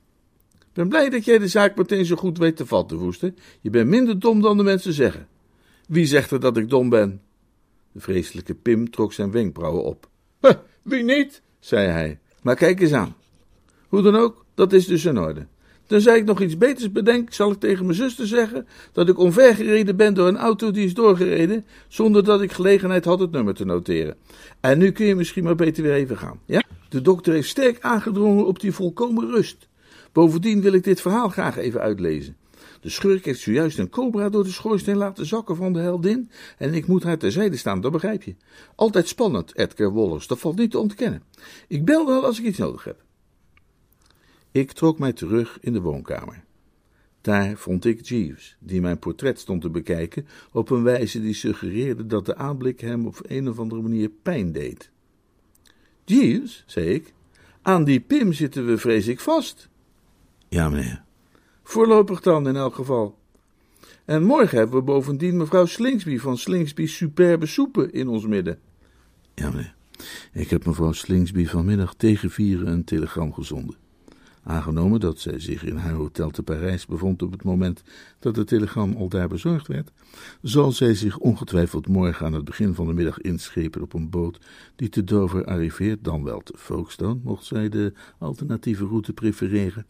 Ben 0.79 0.89
blij 0.89 1.09
dat 1.09 1.25
jij 1.25 1.37
de 1.37 1.47
zaak 1.47 1.75
meteen 1.75 2.05
zo 2.05 2.15
goed 2.15 2.37
weet 2.37 2.57
te 2.57 2.65
vatten, 2.65 2.97
Woester. 2.97 3.33
Je 3.61 3.69
bent 3.69 3.87
minder 3.87 4.19
dom 4.19 4.41
dan 4.41 4.57
de 4.57 4.63
mensen 4.63 4.93
zeggen. 4.93 5.27
Wie 5.87 6.05
zegt 6.05 6.31
er 6.31 6.39
dat 6.39 6.57
ik 6.57 6.69
dom 6.69 6.89
ben? 6.89 7.21
De 7.91 7.99
vreselijke 7.99 8.55
Pim 8.55 8.89
trok 8.89 9.13
zijn 9.13 9.31
wenkbrauwen 9.31 9.83
op. 9.83 10.09
Huh, 10.41 10.51
wie 10.81 11.03
niet? 11.03 11.41
zei 11.59 11.87
hij. 11.87 12.19
Maar 12.41 12.55
kijk 12.55 12.81
eens 12.81 12.93
aan. 12.93 13.15
Hoe 13.87 14.01
dan 14.01 14.15
ook, 14.15 14.45
dat 14.53 14.73
is 14.73 14.85
dus 14.85 15.05
in 15.05 15.17
orde. 15.17 15.47
Tenzij 15.85 16.17
ik 16.17 16.25
nog 16.25 16.41
iets 16.41 16.57
beters 16.57 16.91
bedenk, 16.91 17.33
zal 17.33 17.51
ik 17.51 17.59
tegen 17.59 17.85
mijn 17.85 17.97
zuster 17.97 18.27
zeggen 18.27 18.67
dat 18.91 19.09
ik 19.09 19.17
omvergereden 19.17 19.95
ben 19.95 20.13
door 20.13 20.27
een 20.27 20.37
auto 20.37 20.71
die 20.71 20.85
is 20.85 20.93
doorgereden, 20.93 21.65
zonder 21.87 22.23
dat 22.23 22.41
ik 22.41 22.51
gelegenheid 22.51 23.05
had 23.05 23.19
het 23.19 23.31
nummer 23.31 23.53
te 23.53 23.65
noteren. 23.65 24.15
En 24.59 24.77
nu 24.77 24.91
kun 24.91 25.05
je 25.05 25.15
misschien 25.15 25.43
maar 25.43 25.55
beter 25.55 25.83
weer 25.83 25.93
even 25.93 26.17
gaan, 26.17 26.39
ja? 26.45 26.63
De 26.89 27.01
dokter 27.01 27.33
heeft 27.33 27.49
sterk 27.49 27.77
aangedrongen 27.81 28.45
op 28.45 28.59
die 28.59 28.73
volkomen 28.73 29.29
rust. 29.29 29.68
Bovendien 30.11 30.61
wil 30.61 30.73
ik 30.73 30.83
dit 30.83 31.01
verhaal 31.01 31.29
graag 31.29 31.57
even 31.57 31.81
uitlezen. 31.81 32.37
De 32.81 32.89
schurk 32.89 33.25
heeft 33.25 33.39
zojuist 33.39 33.77
een 33.77 33.89
cobra 33.89 34.29
door 34.29 34.43
de 34.43 34.49
schoorsteen 34.49 34.97
laten 34.97 35.25
zakken 35.25 35.55
van 35.55 35.73
de 35.73 35.79
heldin 35.79 36.29
en 36.57 36.73
ik 36.73 36.87
moet 36.87 37.03
haar 37.03 37.17
terzijde 37.17 37.57
staan, 37.57 37.81
dat 37.81 37.91
begrijp 37.91 38.23
je. 38.23 38.35
Altijd 38.75 39.07
spannend, 39.07 39.57
Edgar 39.57 39.93
Wallace, 39.93 40.27
dat 40.27 40.39
valt 40.39 40.57
niet 40.57 40.71
te 40.71 40.79
ontkennen. 40.79 41.23
Ik 41.67 41.85
bel 41.85 42.05
wel 42.05 42.25
als 42.25 42.39
ik 42.39 42.45
iets 42.45 42.57
nodig 42.57 42.83
heb. 42.83 43.03
Ik 44.51 44.71
trok 44.71 44.99
mij 44.99 45.13
terug 45.13 45.57
in 45.61 45.73
de 45.73 45.81
woonkamer. 45.81 46.43
Daar 47.21 47.57
vond 47.57 47.85
ik 47.85 48.05
Jeeves, 48.05 48.57
die 48.59 48.81
mijn 48.81 48.99
portret 48.99 49.39
stond 49.39 49.61
te 49.61 49.69
bekijken 49.69 50.27
op 50.51 50.69
een 50.69 50.83
wijze 50.83 51.21
die 51.21 51.33
suggereerde 51.33 52.05
dat 52.05 52.25
de 52.25 52.35
aanblik 52.35 52.79
hem 52.79 53.05
op 53.05 53.19
een 53.27 53.49
of 53.49 53.59
andere 53.59 53.81
manier 53.81 54.09
pijn 54.09 54.51
deed. 54.51 54.91
Jeeves, 56.05 56.63
zei 56.67 56.89
ik, 56.89 57.13
aan 57.61 57.83
die 57.83 57.99
Pim 57.99 58.33
zitten 58.33 58.65
we 58.65 58.77
vrees 58.77 59.07
ik 59.07 59.19
vast. 59.19 59.68
Ja, 60.49 60.69
meneer. 60.69 61.03
Voorlopig 61.63 62.21
dan, 62.21 62.47
in 62.47 62.55
elk 62.55 62.75
geval. 62.75 63.17
En 64.05 64.23
morgen 64.23 64.57
hebben 64.57 64.77
we 64.77 64.83
bovendien 64.83 65.37
mevrouw 65.37 65.65
Slingsby 65.65 66.17
van 66.17 66.37
Slingsby 66.37 66.85
Superbe 66.85 67.45
Soepen 67.45 67.91
in 67.93 68.07
ons 68.07 68.25
midden. 68.25 68.59
Ja, 69.35 69.49
meneer. 69.49 69.75
Ik 70.33 70.49
heb 70.49 70.65
mevrouw 70.65 70.91
Slingsby 70.91 71.45
vanmiddag 71.45 71.93
tegen 71.93 72.29
vieren 72.29 72.67
een 72.67 72.83
telegram 72.83 73.33
gezonden. 73.33 73.75
Aangenomen 74.43 74.99
dat 74.99 75.19
zij 75.19 75.39
zich 75.39 75.63
in 75.63 75.75
haar 75.75 75.93
hotel 75.93 76.29
te 76.29 76.43
Parijs 76.43 76.85
bevond 76.85 77.21
op 77.21 77.31
het 77.31 77.43
moment 77.43 77.83
dat 78.19 78.35
de 78.35 78.43
telegram 78.43 78.95
al 78.95 79.09
daar 79.09 79.27
bezorgd 79.27 79.67
werd, 79.67 79.91
zal 80.41 80.71
zij 80.71 80.93
zich 80.93 81.17
ongetwijfeld 81.17 81.87
morgen 81.87 82.25
aan 82.25 82.33
het 82.33 82.45
begin 82.45 82.73
van 82.73 82.87
de 82.87 82.93
middag 82.93 83.21
inschepen 83.21 83.81
op 83.81 83.93
een 83.93 84.09
boot 84.09 84.39
die 84.75 84.89
te 84.89 85.03
Dover 85.03 85.45
arriveert, 85.45 86.03
dan 86.03 86.23
wel 86.23 86.41
te 86.41 86.53
Folkestone, 86.57 87.19
mocht 87.23 87.45
zij 87.45 87.69
de 87.69 87.93
alternatieve 88.17 88.85
route 88.85 89.13
prefereren, 89.13 89.85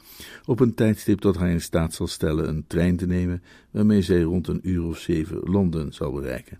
op 0.45 0.59
een 0.59 0.73
tijdstip 0.73 1.21
dat 1.21 1.37
haar 1.37 1.49
in 1.49 1.61
staat 1.61 1.93
zal 1.93 2.07
stellen 2.07 2.47
een 2.47 2.67
trein 2.67 2.97
te 2.97 3.05
nemen 3.05 3.43
waarmee 3.71 4.01
zij 4.01 4.21
rond 4.21 4.47
een 4.47 4.69
uur 4.69 4.83
of 4.83 4.97
zeven 4.97 5.39
Londen 5.39 5.93
zal 5.93 6.11
bereiken. 6.11 6.59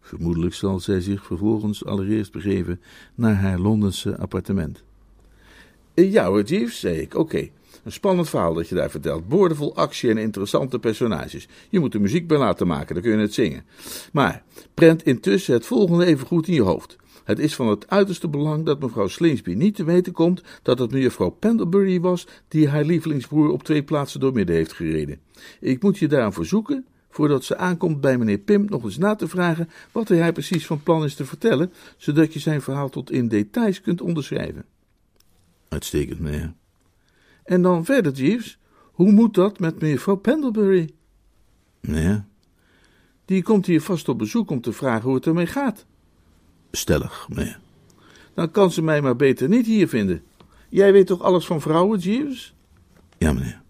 Vermoedelijk 0.00 0.54
zal 0.54 0.80
zij 0.80 1.00
zich 1.00 1.24
vervolgens 1.24 1.84
allereerst 1.84 2.32
begeven 2.32 2.80
naar 3.14 3.34
haar 3.34 3.58
Londense 3.58 4.18
appartement. 4.18 4.86
Ja 6.06 6.26
hoor, 6.26 6.42
Jeeves, 6.42 6.80
zei 6.80 7.00
ik. 7.00 7.14
Oké. 7.14 7.48
Een 7.84 7.92
spannend 7.92 8.28
verhaal 8.28 8.54
dat 8.54 8.68
je 8.68 8.74
daar 8.74 8.90
vertelt. 8.90 9.28
Boordevol 9.28 9.76
actie 9.76 10.10
en 10.10 10.18
interessante 10.18 10.78
personages. 10.78 11.48
Je 11.68 11.80
moet 11.80 11.94
er 11.94 12.00
muziek 12.00 12.26
bij 12.26 12.38
laten 12.38 12.66
maken, 12.66 12.94
dan 12.94 13.02
kun 13.02 13.12
je 13.12 13.18
het 13.18 13.34
zingen. 13.34 13.64
Maar 14.12 14.42
prent 14.74 15.02
intussen 15.02 15.54
het 15.54 15.66
volgende 15.66 16.04
even 16.04 16.26
goed 16.26 16.48
in 16.48 16.54
je 16.54 16.62
hoofd. 16.62 16.96
Het 17.24 17.38
is 17.38 17.54
van 17.54 17.68
het 17.68 17.90
uiterste 17.90 18.28
belang 18.28 18.64
dat 18.64 18.80
mevrouw 18.80 19.06
Slingsby 19.06 19.52
niet 19.52 19.74
te 19.74 19.84
weten 19.84 20.12
komt 20.12 20.42
dat 20.62 20.78
het 20.78 20.90
mevrouw 20.90 21.30
Pendlebury 21.30 22.00
was 22.00 22.26
die 22.48 22.68
haar 22.68 22.84
lievelingsbroer 22.84 23.50
op 23.50 23.62
twee 23.62 23.82
plaatsen 23.82 24.20
doormidden 24.20 24.56
heeft 24.56 24.72
gereden. 24.72 25.20
Ik 25.60 25.82
moet 25.82 25.98
je 25.98 26.08
daarom 26.08 26.32
verzoeken, 26.32 26.86
voordat 27.10 27.44
ze 27.44 27.56
aankomt 27.56 28.00
bij 28.00 28.18
meneer 28.18 28.38
Pim, 28.38 28.64
nog 28.68 28.84
eens 28.84 28.98
na 28.98 29.14
te 29.14 29.28
vragen 29.28 29.70
wat 29.92 30.08
hij 30.08 30.32
precies 30.32 30.66
van 30.66 30.82
plan 30.82 31.04
is 31.04 31.14
te 31.14 31.24
vertellen, 31.24 31.72
zodat 31.96 32.32
je 32.32 32.38
zijn 32.38 32.62
verhaal 32.62 32.88
tot 32.88 33.10
in 33.10 33.28
details 33.28 33.80
kunt 33.80 34.00
onderschrijven. 34.00 34.64
Uitstekend, 35.68 36.20
meneer. 36.20 36.52
En 37.44 37.62
dan 37.62 37.84
verder, 37.84 38.12
Jeeves. 38.12 38.58
Hoe 38.92 39.12
moet 39.12 39.34
dat 39.34 39.58
met 39.58 39.80
mevrouw 39.80 40.16
Pendlebury? 40.16 40.90
Meneer? 41.80 42.24
Die 43.24 43.42
komt 43.42 43.66
hier 43.66 43.82
vast 43.82 44.08
op 44.08 44.18
bezoek 44.18 44.50
om 44.50 44.60
te 44.60 44.72
vragen 44.72 45.04
hoe 45.04 45.14
het 45.14 45.26
ermee 45.26 45.46
gaat. 45.46 45.86
Stellig, 46.70 47.28
meneer. 47.28 47.60
dan 48.34 48.50
kan 48.50 48.72
ze 48.72 48.82
mij 48.82 49.02
maar 49.02 49.16
beter 49.16 49.48
niet 49.48 49.66
hier 49.66 49.88
vinden. 49.88 50.22
Jij 50.68 50.92
weet 50.92 51.06
toch 51.06 51.22
alles 51.22 51.46
van 51.46 51.60
vrouwen, 51.60 51.98
Jeeves? 51.98 52.54
Ja, 53.18 53.32
meneer. 53.32 53.62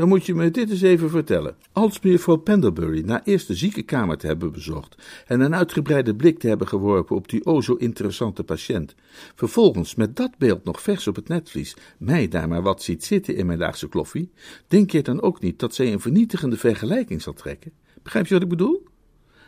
Dan 0.00 0.08
moet 0.08 0.26
je 0.26 0.34
me 0.34 0.50
dit 0.50 0.70
eens 0.70 0.80
even 0.80 1.10
vertellen. 1.10 1.56
Als 1.72 2.00
mevrouw 2.00 2.36
Pendlebury 2.36 3.00
na 3.00 3.24
eerst 3.24 3.46
de 3.46 3.54
ziekenkamer 3.54 4.16
te 4.18 4.26
hebben 4.26 4.52
bezocht 4.52 4.96
en 5.26 5.40
een 5.40 5.54
uitgebreide 5.54 6.14
blik 6.14 6.38
te 6.38 6.48
hebben 6.48 6.68
geworpen 6.68 7.16
op 7.16 7.28
die 7.28 7.46
o 7.46 7.60
zo 7.60 7.74
interessante 7.74 8.44
patiënt, 8.44 8.94
vervolgens 9.34 9.94
met 9.94 10.16
dat 10.16 10.38
beeld 10.38 10.64
nog 10.64 10.82
vers 10.82 11.06
op 11.06 11.16
het 11.16 11.28
netvlies 11.28 11.76
mij 11.98 12.28
daar 12.28 12.48
maar 12.48 12.62
wat 12.62 12.82
ziet 12.82 13.04
zitten 13.04 13.36
in 13.36 13.46
mijn 13.46 13.58
daagse 13.58 13.88
kloffie, 13.88 14.30
denk 14.68 14.90
je 14.90 15.02
dan 15.02 15.22
ook 15.22 15.40
niet 15.40 15.58
dat 15.58 15.74
zij 15.74 15.92
een 15.92 16.00
vernietigende 16.00 16.56
vergelijking 16.56 17.22
zal 17.22 17.32
trekken? 17.32 17.72
Begrijp 18.02 18.26
je 18.26 18.34
wat 18.34 18.42
ik 18.42 18.48
bedoel? 18.48 18.86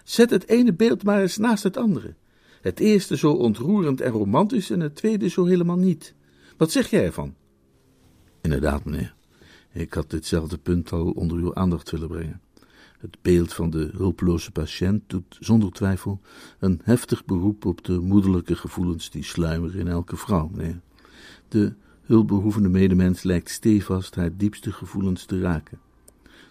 Zet 0.05 0.31
het 0.31 0.49
ene 0.49 0.75
beeld 0.75 1.05
maar 1.05 1.21
eens 1.21 1.37
naast 1.37 1.63
het 1.63 1.77
andere. 1.77 2.15
Het 2.61 2.81
eerste 2.81 3.17
zo 3.17 3.33
ontroerend 3.33 4.01
en 4.01 4.13
romantisch 4.13 4.71
en 4.71 4.81
het 4.81 4.95
tweede 4.97 5.29
zo 5.29 5.45
helemaal 5.45 5.79
niet. 5.79 6.15
Wat 6.57 6.73
zeg 6.73 6.91
jij 6.91 7.05
ervan? 7.05 7.35
Inderdaad, 8.41 8.85
meneer. 8.85 9.15
Ik 9.73 9.95
had 9.95 10.11
ditzelfde 10.11 10.59
punt 10.59 10.93
al 10.93 11.11
onder 11.11 11.37
uw 11.37 11.55
aandacht 11.55 11.91
willen 11.91 12.09
brengen. 12.09 12.41
Het 12.99 13.19
beeld 13.23 13.53
van 13.53 13.71
de 13.71 13.91
hulpeloze 13.97 14.51
patiënt 14.51 15.03
doet 15.07 15.37
zonder 15.41 15.73
twijfel 15.73 16.21
een 16.59 16.81
heftig 16.85 17.25
beroep 17.25 17.65
op 17.65 17.85
de 17.85 17.99
moederlijke 17.99 18.57
gevoelens 18.57 19.11
die 19.11 19.25
sluimeren 19.25 19.81
in 19.81 19.89
elke 19.89 20.17
vrouw. 20.17 20.51
De 21.49 21.73
hulpbehoevende 22.03 22.69
medemens 22.69 23.23
lijkt 23.23 23.51
stevast 23.51 24.15
haar 24.15 24.37
diepste 24.37 24.73
gevoelens 24.73 25.25
te 25.25 25.41
raken. 25.41 25.79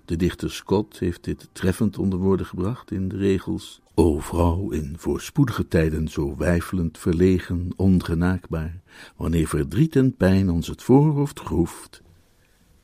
De 0.06 0.16
dichter 0.16 0.52
Scott 0.52 1.00
heeft 1.00 1.24
dit 1.24 1.50
treffend 1.52 1.98
onder 1.98 2.20
woorden 2.20 2.46
gebracht 2.46 2.92
in 2.92 3.08
de 3.08 3.18
regels: 3.18 3.82
O 3.94 4.20
vrouw, 4.20 4.70
in 4.70 4.96
voorspoedige 4.98 5.68
tijden 5.68 6.08
zo 6.08 6.36
weifelend, 6.38 6.98
verlegen, 6.98 7.70
ongenaakbaar, 7.76 8.82
wanneer 9.16 9.48
verdriet 9.48 9.96
en 9.96 10.16
pijn 10.16 10.50
ons 10.50 10.68
het 10.68 10.84
voorhoofd 10.84 11.40
groeft, 11.40 12.02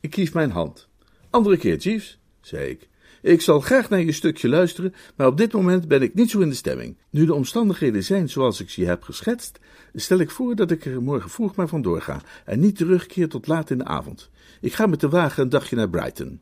ik 0.00 0.10
kies 0.10 0.32
mijn 0.32 0.50
hand. 0.50 0.88
Andere 1.30 1.56
keer, 1.56 1.76
Jeeves, 1.76 2.18
zei 2.40 2.70
ik. 2.70 2.88
Ik 3.22 3.40
zal 3.40 3.60
graag 3.60 3.88
naar 3.88 4.00
je 4.00 4.12
stukje 4.12 4.48
luisteren, 4.48 4.94
maar 5.16 5.26
op 5.26 5.36
dit 5.36 5.52
moment 5.52 5.88
ben 5.88 6.02
ik 6.02 6.14
niet 6.14 6.30
zo 6.30 6.40
in 6.40 6.48
de 6.48 6.54
stemming. 6.54 6.96
Nu 7.10 7.26
de 7.26 7.34
omstandigheden 7.34 8.04
zijn 8.04 8.28
zoals 8.28 8.60
ik 8.60 8.70
ze 8.70 8.84
heb 8.84 9.02
geschetst, 9.02 9.58
stel 9.94 10.18
ik 10.18 10.30
voor 10.30 10.54
dat 10.54 10.70
ik 10.70 10.84
er 10.84 11.02
morgen 11.02 11.30
vroeg 11.30 11.54
maar 11.54 11.68
vandoor 11.68 12.00
ga 12.00 12.20
en 12.44 12.60
niet 12.60 12.76
terugkeer 12.76 13.28
tot 13.28 13.46
laat 13.46 13.70
in 13.70 13.78
de 13.78 13.84
avond. 13.84 14.30
Ik 14.60 14.72
ga 14.72 14.86
met 14.86 15.00
de 15.00 15.08
wagen 15.08 15.42
een 15.42 15.48
dagje 15.48 15.76
naar 15.76 15.90
Brighton. 15.90 16.40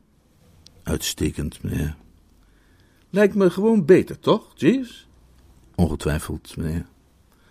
Uitstekend, 0.83 1.63
meneer. 1.63 1.95
Lijkt 3.09 3.35
me 3.35 3.49
gewoon 3.49 3.85
beter, 3.85 4.19
toch, 4.19 4.51
Jeeves? 4.55 5.07
Ongetwijfeld, 5.75 6.57
meneer. 6.57 6.85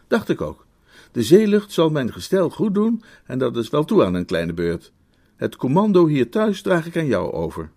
Dacht 0.08 0.28
ik 0.28 0.40
ook. 0.40 0.66
De 1.12 1.22
zeelucht 1.22 1.72
zal 1.72 1.90
mijn 1.90 2.12
gestel 2.12 2.50
goed 2.50 2.74
doen 2.74 3.02
en 3.24 3.38
dat 3.38 3.56
is 3.56 3.70
wel 3.70 3.84
toe 3.84 4.04
aan 4.04 4.14
een 4.14 4.24
kleine 4.24 4.52
beurt. 4.52 4.92
Het 5.36 5.56
commando 5.56 6.06
hier 6.06 6.30
thuis 6.30 6.62
draag 6.62 6.86
ik 6.86 6.96
aan 6.96 7.06
jou 7.06 7.32
over. 7.32 7.70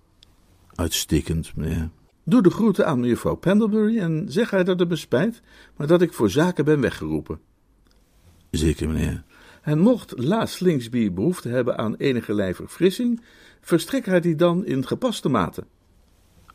Uitstekend, 0.75 1.55
meneer. 1.55 1.89
Doe 2.23 2.41
de 2.41 2.49
groeten 2.49 2.85
aan 2.85 2.99
mevrouw 2.99 3.35
Pendlebury 3.35 3.99
en 3.99 4.25
zeg 4.27 4.51
haar 4.51 4.65
dat 4.65 4.79
het 4.79 4.89
me 4.89 4.95
spijt, 4.95 5.41
maar 5.75 5.87
dat 5.87 6.01
ik 6.01 6.13
voor 6.13 6.29
zaken 6.29 6.65
ben 6.65 6.81
weggeroepen. 6.81 7.39
Zeker, 8.51 8.89
meneer. 8.89 9.23
En 9.61 9.79
mocht 9.79 10.13
La 10.17 10.45
Slingsby 10.45 11.11
behoefte 11.11 11.49
hebben 11.49 11.77
aan 11.77 11.95
enige 11.95 12.53
verfrissing, 12.53 13.21
verstrek 13.61 14.05
haar 14.05 14.21
die 14.21 14.35
dan 14.35 14.65
in 14.65 14.87
gepaste 14.87 15.29
mate. 15.29 15.65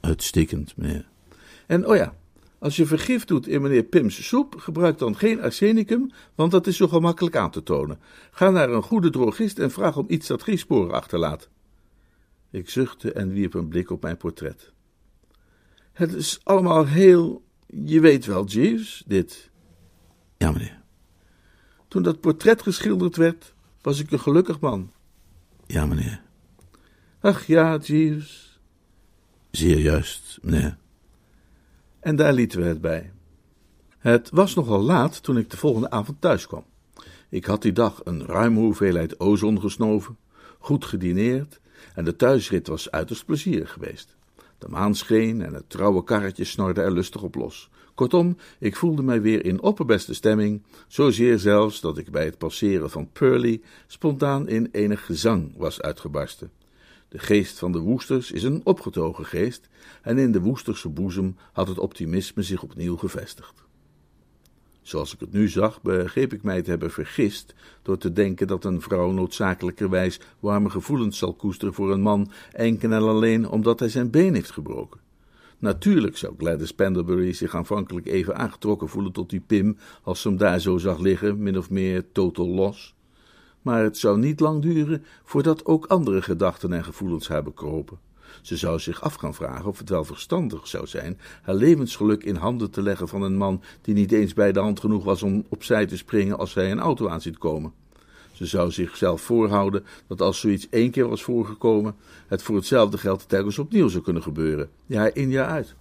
Uitstekend, 0.00 0.76
meneer. 0.76 1.08
En 1.66 1.86
oh 1.86 1.96
ja, 1.96 2.14
als 2.64 2.76
je 2.76 2.86
vergif 2.86 3.24
doet 3.24 3.46
in 3.46 3.62
meneer 3.62 3.82
Pim's 3.82 4.26
soep, 4.26 4.54
gebruik 4.56 4.98
dan 4.98 5.16
geen 5.16 5.42
arsenicum, 5.42 6.10
want 6.34 6.50
dat 6.50 6.66
is 6.66 6.76
zo 6.76 6.88
gemakkelijk 6.88 7.36
aan 7.36 7.50
te 7.50 7.62
tonen. 7.62 8.00
Ga 8.30 8.50
naar 8.50 8.70
een 8.70 8.82
goede 8.82 9.10
drogist 9.10 9.58
en 9.58 9.70
vraag 9.70 9.96
om 9.96 10.04
iets 10.08 10.26
dat 10.26 10.42
geen 10.42 10.58
sporen 10.58 10.94
achterlaat. 10.94 11.48
Ik 12.50 12.70
zuchtte 12.70 13.12
en 13.12 13.28
wierp 13.28 13.54
een 13.54 13.68
blik 13.68 13.90
op 13.90 14.02
mijn 14.02 14.16
portret. 14.16 14.72
Het 15.92 16.12
is 16.12 16.40
allemaal 16.42 16.86
heel, 16.86 17.44
je 17.66 18.00
weet 18.00 18.24
wel, 18.24 18.44
Jeeves, 18.44 19.02
dit. 19.06 19.50
Ja, 20.36 20.50
meneer. 20.52 20.82
Toen 21.88 22.02
dat 22.02 22.20
portret 22.20 22.62
geschilderd 22.62 23.16
werd, 23.16 23.54
was 23.80 24.00
ik 24.00 24.10
een 24.10 24.20
gelukkig 24.20 24.60
man. 24.60 24.92
Ja, 25.66 25.86
meneer. 25.86 26.22
Ach 27.20 27.46
ja, 27.46 27.76
Jeeves. 27.76 28.60
Zeer 29.50 29.78
juist, 29.78 30.38
meneer. 30.42 30.82
En 32.04 32.16
daar 32.16 32.32
lieten 32.32 32.60
we 32.60 32.66
het 32.66 32.80
bij. 32.80 33.12
Het 33.98 34.30
was 34.30 34.54
nogal 34.54 34.80
laat 34.82 35.22
toen 35.22 35.38
ik 35.38 35.50
de 35.50 35.56
volgende 35.56 35.90
avond 35.90 36.20
thuis 36.20 36.46
kwam. 36.46 36.64
Ik 37.28 37.44
had 37.44 37.62
die 37.62 37.72
dag 37.72 38.00
een 38.04 38.26
ruime 38.26 38.60
hoeveelheid 38.60 39.20
ozon 39.20 39.60
gesnoven, 39.60 40.16
goed 40.58 40.84
gedineerd 40.84 41.60
en 41.94 42.04
de 42.04 42.16
thuisrit 42.16 42.66
was 42.66 42.90
uiterst 42.90 43.24
plezierig 43.24 43.72
geweest. 43.72 44.16
De 44.58 44.68
maan 44.68 44.94
scheen 44.94 45.42
en 45.42 45.54
het 45.54 45.70
trouwe 45.70 46.04
karretje 46.04 46.44
snorde 46.44 46.80
er 46.80 46.92
lustig 46.92 47.22
op 47.22 47.34
los. 47.34 47.70
Kortom, 47.94 48.36
ik 48.58 48.76
voelde 48.76 49.02
mij 49.02 49.20
weer 49.20 49.44
in 49.44 49.62
opperbeste 49.62 50.14
stemming, 50.14 50.62
zozeer 50.88 51.38
zelfs 51.38 51.80
dat 51.80 51.98
ik 51.98 52.10
bij 52.10 52.24
het 52.24 52.38
passeren 52.38 52.90
van 52.90 53.10
Purley 53.12 53.60
spontaan 53.86 54.48
in 54.48 54.68
enig 54.72 55.04
gezang 55.04 55.52
was 55.56 55.80
uitgebarsten. 55.80 56.50
De 57.14 57.20
geest 57.20 57.58
van 57.58 57.72
de 57.72 57.78
Woesters 57.78 58.32
is 58.32 58.42
een 58.42 58.60
opgetogen 58.64 59.24
geest, 59.24 59.68
en 60.02 60.18
in 60.18 60.32
de 60.32 60.40
Woesterse 60.40 60.88
boezem 60.88 61.36
had 61.52 61.68
het 61.68 61.78
optimisme 61.78 62.42
zich 62.42 62.62
opnieuw 62.62 62.96
gevestigd. 62.96 63.64
Zoals 64.82 65.14
ik 65.14 65.20
het 65.20 65.32
nu 65.32 65.48
zag, 65.48 65.82
begreep 65.82 66.32
ik 66.32 66.42
mij 66.42 66.62
te 66.62 66.70
hebben 66.70 66.90
vergist 66.90 67.54
door 67.82 67.98
te 67.98 68.12
denken 68.12 68.46
dat 68.46 68.64
een 68.64 68.80
vrouw 68.80 69.10
noodzakelijkerwijs 69.10 70.20
warme 70.40 70.70
gevoelens 70.70 71.18
zal 71.18 71.34
koesteren 71.34 71.74
voor 71.74 71.92
een 71.92 72.00
man 72.00 72.30
enkel 72.52 72.92
en 72.92 73.02
alleen 73.02 73.48
omdat 73.48 73.78
hij 73.78 73.88
zijn 73.88 74.10
been 74.10 74.34
heeft 74.34 74.50
gebroken. 74.50 75.00
Natuurlijk 75.58 76.16
zou 76.16 76.34
Gladys 76.38 76.72
Pendlebury 76.72 77.32
zich 77.32 77.54
aanvankelijk 77.54 78.06
even 78.06 78.36
aangetrokken 78.36 78.88
voelen 78.88 79.12
tot 79.12 79.30
die 79.30 79.42
Pim 79.46 79.76
als 80.02 80.20
ze 80.20 80.28
hem 80.28 80.36
daar 80.36 80.60
zo 80.60 80.78
zag 80.78 80.98
liggen, 80.98 81.42
min 81.42 81.58
of 81.58 81.70
meer 81.70 82.04
total 82.12 82.48
los 82.48 82.94
maar 83.64 83.82
het 83.82 83.98
zou 83.98 84.18
niet 84.18 84.40
lang 84.40 84.62
duren 84.62 85.04
voordat 85.24 85.64
ook 85.64 85.86
andere 85.86 86.22
gedachten 86.22 86.72
en 86.72 86.84
gevoelens 86.84 87.28
haar 87.28 87.42
bekropen. 87.42 87.98
Ze 88.42 88.56
zou 88.56 88.78
zich 88.78 89.02
af 89.02 89.14
gaan 89.14 89.34
vragen 89.34 89.66
of 89.66 89.78
het 89.78 89.88
wel 89.88 90.04
verstandig 90.04 90.66
zou 90.66 90.86
zijn 90.86 91.18
haar 91.42 91.54
levensgeluk 91.54 92.24
in 92.24 92.34
handen 92.34 92.70
te 92.70 92.82
leggen 92.82 93.08
van 93.08 93.22
een 93.22 93.36
man 93.36 93.62
die 93.82 93.94
niet 93.94 94.12
eens 94.12 94.34
bij 94.34 94.52
de 94.52 94.60
hand 94.60 94.80
genoeg 94.80 95.04
was 95.04 95.22
om 95.22 95.44
opzij 95.48 95.86
te 95.86 95.96
springen 95.96 96.38
als 96.38 96.54
hij 96.54 96.70
een 96.70 96.80
auto 96.80 97.08
aan 97.08 97.20
ziet 97.20 97.38
komen. 97.38 97.72
Ze 98.32 98.46
zou 98.46 98.70
zichzelf 98.70 99.20
voorhouden 99.20 99.84
dat 100.06 100.20
als 100.20 100.40
zoiets 100.40 100.68
één 100.70 100.90
keer 100.90 101.08
was 101.08 101.22
voorgekomen, 101.22 101.94
het 102.26 102.42
voor 102.42 102.56
hetzelfde 102.56 102.98
geld 102.98 103.28
telkens 103.28 103.58
opnieuw 103.58 103.88
zou 103.88 104.02
kunnen 104.02 104.22
gebeuren, 104.22 104.70
jaar 104.86 105.10
in 105.14 105.30
jaar 105.30 105.48
uit. 105.48 105.74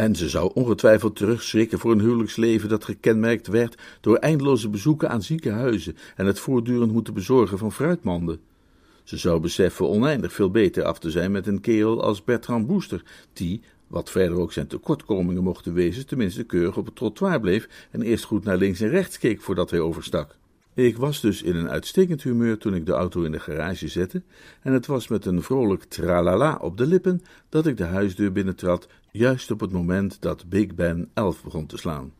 En 0.00 0.14
ze 0.16 0.28
zou 0.28 0.50
ongetwijfeld 0.54 1.16
terugschrikken 1.16 1.78
voor 1.78 1.92
een 1.92 2.00
huwelijksleven 2.00 2.68
dat 2.68 2.84
gekenmerkt 2.84 3.46
werd 3.46 3.76
door 4.00 4.16
eindeloze 4.16 4.68
bezoeken 4.68 5.10
aan 5.10 5.22
ziekenhuizen 5.22 5.96
en 6.16 6.26
het 6.26 6.38
voortdurend 6.38 6.92
moeten 6.92 7.14
bezorgen 7.14 7.58
van 7.58 7.72
fruitmanden. 7.72 8.40
Ze 9.04 9.16
zou 9.16 9.40
beseffen 9.40 9.88
oneindig 9.88 10.32
veel 10.32 10.50
beter 10.50 10.84
af 10.84 10.98
te 10.98 11.10
zijn 11.10 11.30
met 11.32 11.46
een 11.46 11.60
kerel 11.60 12.02
als 12.02 12.24
Bertrand 12.24 12.66
Booster, 12.66 13.02
die, 13.32 13.60
wat 13.86 14.10
verder 14.10 14.38
ook 14.38 14.52
zijn 14.52 14.66
tekortkomingen 14.66 15.42
mochten 15.42 15.74
wezen, 15.74 16.06
tenminste 16.06 16.44
keurig 16.44 16.76
op 16.76 16.86
het 16.86 16.96
trottoir 16.96 17.40
bleef 17.40 17.68
en 17.90 18.02
eerst 18.02 18.24
goed 18.24 18.44
naar 18.44 18.56
links 18.56 18.80
en 18.80 18.88
rechts 18.88 19.18
keek 19.18 19.40
voordat 19.40 19.70
hij 19.70 19.80
overstak. 19.80 20.36
Ik 20.74 20.96
was 20.96 21.20
dus 21.20 21.42
in 21.42 21.56
een 21.56 21.70
uitstekend 21.70 22.22
humeur 22.22 22.58
toen 22.58 22.74
ik 22.74 22.86
de 22.86 22.92
auto 22.92 23.22
in 23.22 23.32
de 23.32 23.40
garage 23.40 23.88
zette, 23.88 24.22
en 24.62 24.72
het 24.72 24.86
was 24.86 25.08
met 25.08 25.26
een 25.26 25.42
vrolijk 25.42 25.84
tralala 25.84 26.58
op 26.60 26.76
de 26.76 26.86
lippen 26.86 27.22
dat 27.48 27.66
ik 27.66 27.76
de 27.76 27.84
huisdeur 27.84 28.32
binnentrad, 28.32 28.88
juist 29.12 29.50
op 29.50 29.60
het 29.60 29.72
moment 29.72 30.20
dat 30.20 30.48
Big 30.48 30.74
Ben 30.74 31.10
elf 31.14 31.42
begon 31.42 31.66
te 31.66 31.76
slaan. 31.76 32.12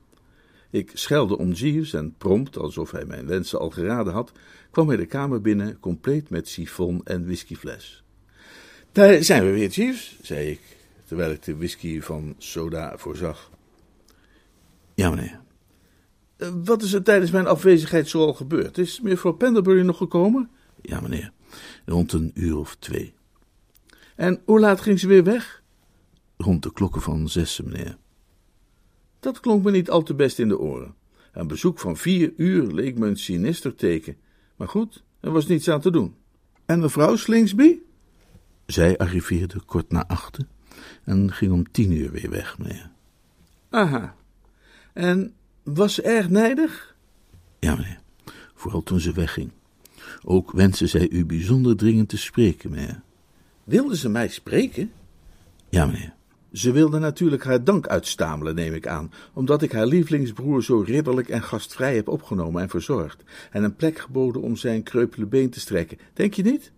Ik 0.70 0.90
schelde 0.94 1.38
om 1.38 1.52
Jeeves 1.52 1.92
en 1.92 2.14
prompt, 2.18 2.58
alsof 2.58 2.90
hij 2.90 3.04
mijn 3.04 3.26
wensen 3.26 3.58
al 3.58 3.70
geraden 3.70 4.12
had, 4.12 4.32
kwam 4.70 4.88
hij 4.88 4.96
de 4.96 5.06
kamer 5.06 5.40
binnen, 5.40 5.80
compleet 5.80 6.30
met 6.30 6.48
sifon 6.48 7.00
en 7.04 7.24
whiskyfles. 7.24 8.04
Daar 8.92 9.22
zijn 9.22 9.44
we 9.44 9.50
weer, 9.50 9.68
Jeeves, 9.68 10.18
zei 10.22 10.50
ik, 10.50 10.60
terwijl 11.04 11.30
ik 11.30 11.42
de 11.42 11.56
whisky 11.56 12.00
van 12.00 12.34
soda 12.38 12.98
voorzag. 12.98 13.50
Ja, 14.94 15.10
meneer. 15.10 15.40
Eh, 16.36 16.48
wat 16.64 16.82
is 16.82 16.92
er 16.92 17.02
tijdens 17.02 17.30
mijn 17.30 17.46
afwezigheid 17.46 18.08
zoal 18.08 18.32
gebeurd? 18.32 18.78
Is 18.78 19.00
mevrouw 19.00 19.32
Pendlebury 19.32 19.82
nog 19.82 19.96
gekomen? 19.96 20.50
Ja, 20.82 21.00
meneer. 21.00 21.32
Rond 21.84 22.12
een 22.12 22.30
uur 22.34 22.56
of 22.56 22.76
twee. 22.78 23.14
En 24.16 24.40
hoe 24.44 24.60
laat 24.60 24.80
ging 24.80 25.00
ze 25.00 25.06
weer 25.06 25.24
weg? 25.24 25.62
Rond 26.40 26.62
de 26.62 26.72
klokken 26.72 27.02
van 27.02 27.28
zes, 27.28 27.60
meneer. 27.60 27.96
Dat 29.18 29.40
klonk 29.40 29.64
me 29.64 29.70
niet 29.70 29.90
al 29.90 30.02
te 30.02 30.14
best 30.14 30.38
in 30.38 30.48
de 30.48 30.58
oren. 30.58 30.94
Een 31.32 31.46
bezoek 31.46 31.78
van 31.78 31.96
vier 31.96 32.32
uur 32.36 32.72
leek 32.72 32.98
me 32.98 33.06
een 33.06 33.16
sinister 33.16 33.74
teken. 33.74 34.16
Maar 34.56 34.68
goed, 34.68 35.04
er 35.20 35.30
was 35.30 35.46
niets 35.46 35.68
aan 35.68 35.80
te 35.80 35.90
doen. 35.90 36.14
En 36.66 36.80
mevrouw 36.80 37.16
Slingsby? 37.16 37.78
Zij 38.66 38.98
arriveerde 38.98 39.60
kort 39.60 39.90
na 39.90 40.06
achten 40.06 40.48
en 41.04 41.32
ging 41.32 41.52
om 41.52 41.70
tien 41.70 41.92
uur 41.92 42.10
weer 42.10 42.30
weg, 42.30 42.58
meneer. 42.58 42.90
Aha. 43.70 44.14
En 44.92 45.34
was 45.62 45.94
ze 45.94 46.02
erg 46.02 46.28
nijdig? 46.28 46.96
Ja, 47.58 47.74
meneer. 47.74 48.00
vooral 48.54 48.82
toen 48.82 49.00
ze 49.00 49.12
wegging. 49.12 49.50
Ook 50.22 50.52
wenste 50.52 50.86
zij 50.86 51.10
u 51.10 51.26
bijzonder 51.26 51.76
dringend 51.76 52.08
te 52.08 52.18
spreken, 52.18 52.70
meneer. 52.70 53.02
Wilde 53.64 53.96
ze 53.96 54.08
mij 54.08 54.28
spreken? 54.28 54.92
Ja, 55.68 55.86
meneer. 55.86 56.18
Ze 56.52 56.72
wilde 56.72 56.98
natuurlijk 56.98 57.44
haar 57.44 57.64
dank 57.64 57.86
uitstamelen, 57.86 58.54
neem 58.54 58.74
ik 58.74 58.86
aan, 58.86 59.12
omdat 59.32 59.62
ik 59.62 59.72
haar 59.72 59.86
lievelingsbroer 59.86 60.62
zo 60.62 60.80
ridderlijk 60.80 61.28
en 61.28 61.42
gastvrij 61.42 61.94
heb 61.94 62.08
opgenomen 62.08 62.62
en 62.62 62.68
verzorgd, 62.68 63.22
en 63.50 63.64
een 63.64 63.76
plek 63.76 63.98
geboden 63.98 64.42
om 64.42 64.56
zijn 64.56 64.82
kreupele 64.82 65.26
been 65.26 65.50
te 65.50 65.60
strekken. 65.60 65.98
Denk 66.12 66.34
je 66.34 66.42
niet? 66.42 66.72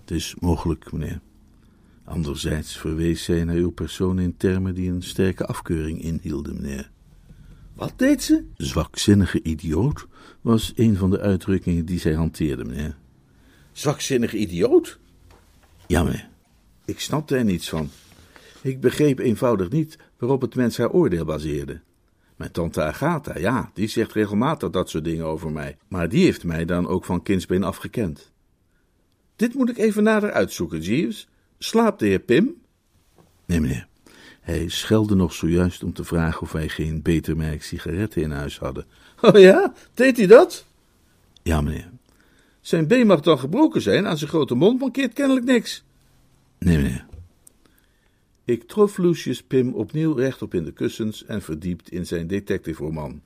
Het 0.00 0.10
is 0.10 0.34
mogelijk, 0.38 0.92
meneer. 0.92 1.20
Anderzijds 2.04 2.78
verwees 2.78 3.24
zij 3.24 3.44
naar 3.44 3.54
uw 3.54 3.70
persoon 3.70 4.18
in 4.18 4.36
termen 4.36 4.74
die 4.74 4.90
een 4.90 5.02
sterke 5.02 5.46
afkeuring 5.46 6.02
inhielden, 6.02 6.54
meneer. 6.60 6.90
Wat 7.74 7.92
deed 7.96 8.22
ze? 8.22 8.44
Zwakzinnige 8.56 9.42
idioot 9.42 10.06
was 10.40 10.72
een 10.76 10.96
van 10.96 11.10
de 11.10 11.20
uitdrukkingen 11.20 11.84
die 11.84 11.98
zij 11.98 12.14
hanteerde, 12.14 12.64
meneer. 12.64 12.96
Zwakzinnige 13.72 14.36
idioot? 14.36 14.98
Ja, 15.86 16.02
meneer. 16.02 16.28
Ik 16.84 17.00
snapte 17.00 17.36
er 17.36 17.44
niets 17.44 17.68
van. 17.68 17.90
Ik 18.66 18.80
begreep 18.80 19.18
eenvoudig 19.18 19.70
niet 19.70 19.98
waarop 20.18 20.40
het 20.40 20.54
mens 20.54 20.76
haar 20.76 20.90
oordeel 20.90 21.24
baseerde. 21.24 21.80
Mijn 22.36 22.52
tante 22.52 22.82
Agatha, 22.82 23.38
ja, 23.38 23.70
die 23.74 23.88
zegt 23.88 24.12
regelmatig 24.12 24.70
dat 24.70 24.90
soort 24.90 25.04
dingen 25.04 25.26
over 25.26 25.52
mij, 25.52 25.76
maar 25.88 26.08
die 26.08 26.24
heeft 26.24 26.44
mij 26.44 26.64
dan 26.64 26.86
ook 26.86 27.04
van 27.04 27.22
kindsbeen 27.22 27.64
afgekend. 27.64 28.32
Dit 29.36 29.54
moet 29.54 29.68
ik 29.70 29.78
even 29.78 30.02
nader 30.02 30.32
uitzoeken, 30.32 30.80
Jeeves. 30.80 31.28
Slaapt 31.58 31.98
de 31.98 32.06
heer 32.06 32.18
Pim? 32.18 32.54
Nee, 33.44 33.60
meneer. 33.60 33.86
Hij 34.40 34.68
schelde 34.68 35.14
nog 35.14 35.32
zojuist 35.32 35.82
om 35.82 35.92
te 35.92 36.04
vragen 36.04 36.40
of 36.40 36.52
wij 36.52 36.68
geen 36.68 37.02
beter 37.02 37.36
merk 37.36 37.62
sigaretten 37.62 38.22
in 38.22 38.30
huis 38.30 38.58
hadden. 38.58 38.86
Oh 39.20 39.40
ja, 39.40 39.74
deed 39.94 40.16
hij 40.16 40.26
dat? 40.26 40.66
Ja, 41.42 41.60
meneer. 41.60 41.90
Zijn 42.60 42.86
been 42.86 43.06
mag 43.06 43.20
dan 43.20 43.38
gebroken 43.38 43.82
zijn, 43.82 44.06
aan 44.06 44.18
zijn 44.18 44.30
grote 44.30 44.54
mond 44.54 44.80
mankeert 44.80 45.12
kennelijk 45.12 45.46
niks. 45.46 45.84
Nee, 46.58 46.76
meneer. 46.76 47.06
Ik 48.46 48.62
trof 48.62 48.98
Lucius 48.98 49.42
Pim 49.42 49.74
opnieuw 49.74 50.12
rechtop 50.12 50.54
in 50.54 50.64
de 50.64 50.72
kussens 50.72 51.24
en 51.24 51.42
verdiept 51.42 51.90
in 51.90 52.06
zijn 52.06 52.26
detective-roman. 52.26 53.20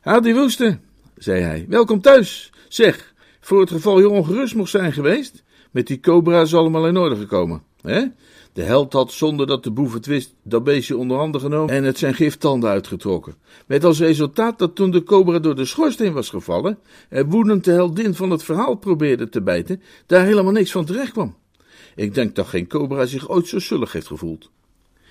Hadi 0.00 0.34
Woeste, 0.34 0.78
zei 1.16 1.42
hij, 1.42 1.66
welkom 1.68 2.00
thuis. 2.00 2.52
Zeg, 2.68 3.14
voor 3.40 3.60
het 3.60 3.70
geval 3.70 4.00
je 4.00 4.08
ongerust 4.08 4.54
mocht 4.54 4.70
zijn 4.70 4.92
geweest, 4.92 5.42
met 5.70 5.86
die 5.86 6.00
cobra 6.00 6.40
is 6.40 6.54
allemaal 6.54 6.86
in 6.86 6.96
orde 6.96 7.16
gekomen. 7.16 7.62
Hè? 7.80 8.04
De 8.52 8.62
held 8.62 8.92
had, 8.92 9.12
zonder 9.12 9.46
dat 9.46 9.64
de 9.64 9.70
boef 9.70 9.92
het 9.92 10.06
wist, 10.06 10.34
dat 10.42 10.64
beestje 10.64 10.96
onder 10.96 11.16
handen 11.16 11.40
genomen 11.40 11.74
en 11.74 11.84
het 11.84 11.98
zijn 11.98 12.14
giftanden 12.14 12.70
uitgetrokken. 12.70 13.34
Met 13.66 13.84
als 13.84 13.98
resultaat 13.98 14.58
dat 14.58 14.74
toen 14.74 14.90
de 14.90 15.02
cobra 15.02 15.38
door 15.38 15.56
de 15.56 15.64
schoorsteen 15.64 16.12
was 16.12 16.28
gevallen 16.28 16.78
en 17.08 17.30
woedend 17.30 17.64
de 17.64 17.70
heldin 17.72 18.14
van 18.14 18.30
het 18.30 18.42
verhaal 18.42 18.74
probeerde 18.74 19.28
te 19.28 19.42
bijten, 19.42 19.82
daar 20.06 20.24
helemaal 20.24 20.52
niks 20.52 20.70
van 20.70 20.84
terecht 20.84 21.12
kwam. 21.12 21.36
Ik 22.00 22.14
denk 22.14 22.34
dat 22.34 22.46
geen 22.46 22.66
cobra 22.66 23.06
zich 23.06 23.28
ooit 23.28 23.46
zo 23.46 23.58
zullig 23.58 23.92
heeft 23.92 24.06
gevoeld. 24.06 24.50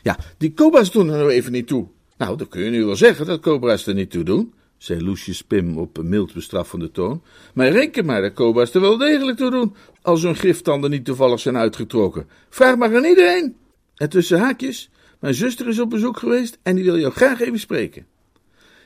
Ja, 0.01 0.17
die 0.37 0.53
cobra's 0.53 0.91
doen 0.91 1.09
er 1.09 1.17
nou 1.17 1.29
even 1.29 1.51
niet 1.51 1.67
toe. 1.67 1.87
Nou, 2.17 2.37
dan 2.37 2.47
kun 2.47 2.61
je 2.61 2.69
nu 2.69 2.85
wel 2.85 2.95
zeggen 2.95 3.25
dat 3.25 3.39
cobra's 3.39 3.87
er 3.87 3.93
niet 3.93 4.11
toe 4.11 4.23
doen, 4.23 4.53
zei 4.77 5.03
Lucius 5.03 5.41
Pim 5.41 5.77
op 5.77 5.97
een 5.97 6.09
mild 6.09 6.33
bestraffende 6.33 6.91
toon. 6.91 7.23
Maar 7.53 7.71
reken 7.71 8.05
maar 8.05 8.21
dat 8.21 8.33
cobra's 8.33 8.73
er 8.73 8.81
wel 8.81 8.97
degelijk 8.97 9.37
toe 9.37 9.51
doen, 9.51 9.75
als 10.01 10.23
hun 10.23 10.35
giftanden 10.35 10.89
niet 10.89 11.05
toevallig 11.05 11.39
zijn 11.39 11.57
uitgetrokken. 11.57 12.27
Vraag 12.49 12.75
maar 12.77 12.95
aan 12.95 13.05
iedereen. 13.05 13.55
En 13.95 14.09
tussen 14.09 14.39
haakjes, 14.39 14.89
mijn 15.19 15.33
zuster 15.33 15.67
is 15.67 15.79
op 15.79 15.89
bezoek 15.89 16.17
geweest 16.17 16.57
en 16.63 16.75
die 16.75 16.83
wil 16.83 16.99
jou 16.99 17.13
graag 17.13 17.41
even 17.41 17.59
spreken. 17.59 18.05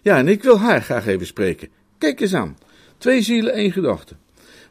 Ja, 0.01 0.17
en 0.17 0.27
ik 0.27 0.43
wil 0.43 0.59
haar 0.59 0.81
graag 0.81 1.07
even 1.07 1.25
spreken. 1.25 1.69
Kijk 1.97 2.19
eens 2.19 2.33
aan. 2.33 2.57
Twee 2.97 3.21
zielen, 3.21 3.53
één 3.53 3.71
gedachte. 3.71 4.15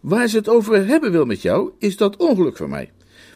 Waar 0.00 0.28
ze 0.28 0.36
het 0.36 0.48
over 0.48 0.86
hebben 0.86 1.12
wil 1.12 1.24
met 1.24 1.42
jou, 1.42 1.70
is 1.78 1.96
dat 1.96 2.16
ongeluk 2.16 2.56
van 2.56 2.70
mij. 2.70 2.90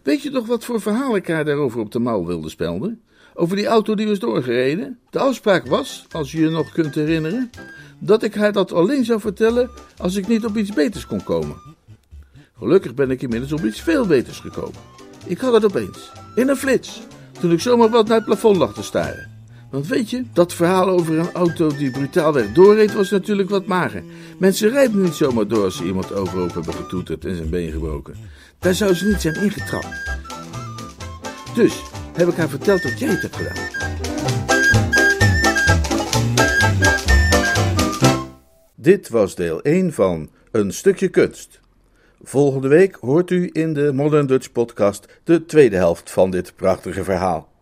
Weet 0.06 0.22
je 0.22 0.30
toch 0.30 0.46
wat 0.46 0.64
voor 0.64 0.80
verhaal 0.80 1.16
ik 1.16 1.28
haar 1.28 1.44
daarover 1.44 1.80
op 1.80 1.92
de 1.92 1.98
mouw 1.98 2.24
wilde 2.24 2.48
spelden? 2.48 3.00
Over 3.34 3.56
die 3.56 3.66
auto 3.66 3.94
die 3.94 4.06
was 4.06 4.18
doorgereden? 4.18 4.98
De 5.10 5.18
afspraak 5.18 5.66
was, 5.66 6.06
als 6.10 6.32
je 6.32 6.40
je 6.40 6.50
nog 6.50 6.72
kunt 6.72 6.94
herinneren, 6.94 7.50
dat 7.98 8.22
ik 8.22 8.34
haar 8.34 8.52
dat 8.52 8.72
alleen 8.72 9.04
zou 9.04 9.20
vertellen 9.20 9.70
als 9.96 10.16
ik 10.16 10.28
niet 10.28 10.44
op 10.44 10.56
iets 10.56 10.72
beters 10.72 11.06
kon 11.06 11.24
komen. 11.24 11.56
Gelukkig 12.58 12.94
ben 12.94 13.10
ik 13.10 13.22
inmiddels 13.22 13.52
op 13.52 13.64
iets 13.64 13.80
veel 13.80 14.06
beters 14.06 14.40
gekomen. 14.40 14.80
Ik 15.24 15.38
had 15.38 15.52
het 15.52 15.64
opeens, 15.64 16.12
in 16.34 16.48
een 16.48 16.56
flits, 16.56 17.00
toen 17.40 17.52
ik 17.52 17.60
zomaar 17.60 17.90
wat 17.90 18.06
naar 18.08 18.16
het 18.16 18.26
plafond 18.26 18.56
lag 18.56 18.74
te 18.74 18.82
staren. 18.82 19.30
Want 19.70 19.86
weet 19.86 20.10
je, 20.10 20.24
dat 20.32 20.54
verhaal 20.54 20.88
over 20.88 21.18
een 21.18 21.32
auto 21.32 21.68
die 21.68 21.90
brutaalweg 21.90 22.52
doorreed 22.52 22.94
was 22.94 23.10
natuurlijk 23.10 23.50
wat 23.50 23.66
mager. 23.66 24.04
Mensen 24.38 24.70
rijden 24.70 25.02
niet 25.02 25.14
zomaar 25.14 25.48
door 25.48 25.64
als 25.64 25.76
ze 25.76 25.84
iemand 25.84 26.12
overhoop 26.12 26.54
hebben 26.54 26.74
getoeterd 26.74 27.24
en 27.24 27.36
zijn 27.36 27.50
been 27.50 27.72
gebroken. 27.72 28.14
Daar 28.58 28.74
zou 28.74 28.94
ze 28.94 29.06
niet 29.06 29.20
zijn 29.20 29.34
ingetrapt. 29.34 30.04
Dus 31.54 31.82
heb 32.16 32.28
ik 32.28 32.34
haar 32.34 32.48
verteld 32.48 32.82
dat 32.82 32.98
jij 32.98 33.08
het 33.08 33.22
hebt 33.22 33.36
gedaan. 33.36 33.84
Dit 38.74 39.08
was 39.08 39.34
deel 39.34 39.62
1 39.62 39.92
van 39.92 40.30
Een 40.52 40.72
stukje 40.72 41.08
kunst. 41.08 41.60
Volgende 42.22 42.68
week 42.68 42.94
hoort 43.00 43.30
u 43.30 43.50
in 43.52 43.74
de 43.74 43.92
Modern 43.92 44.26
Dutch 44.26 44.52
podcast 44.52 45.20
de 45.24 45.44
tweede 45.44 45.76
helft 45.76 46.10
van 46.10 46.30
dit 46.30 46.52
prachtige 46.56 47.04
verhaal. 47.04 47.55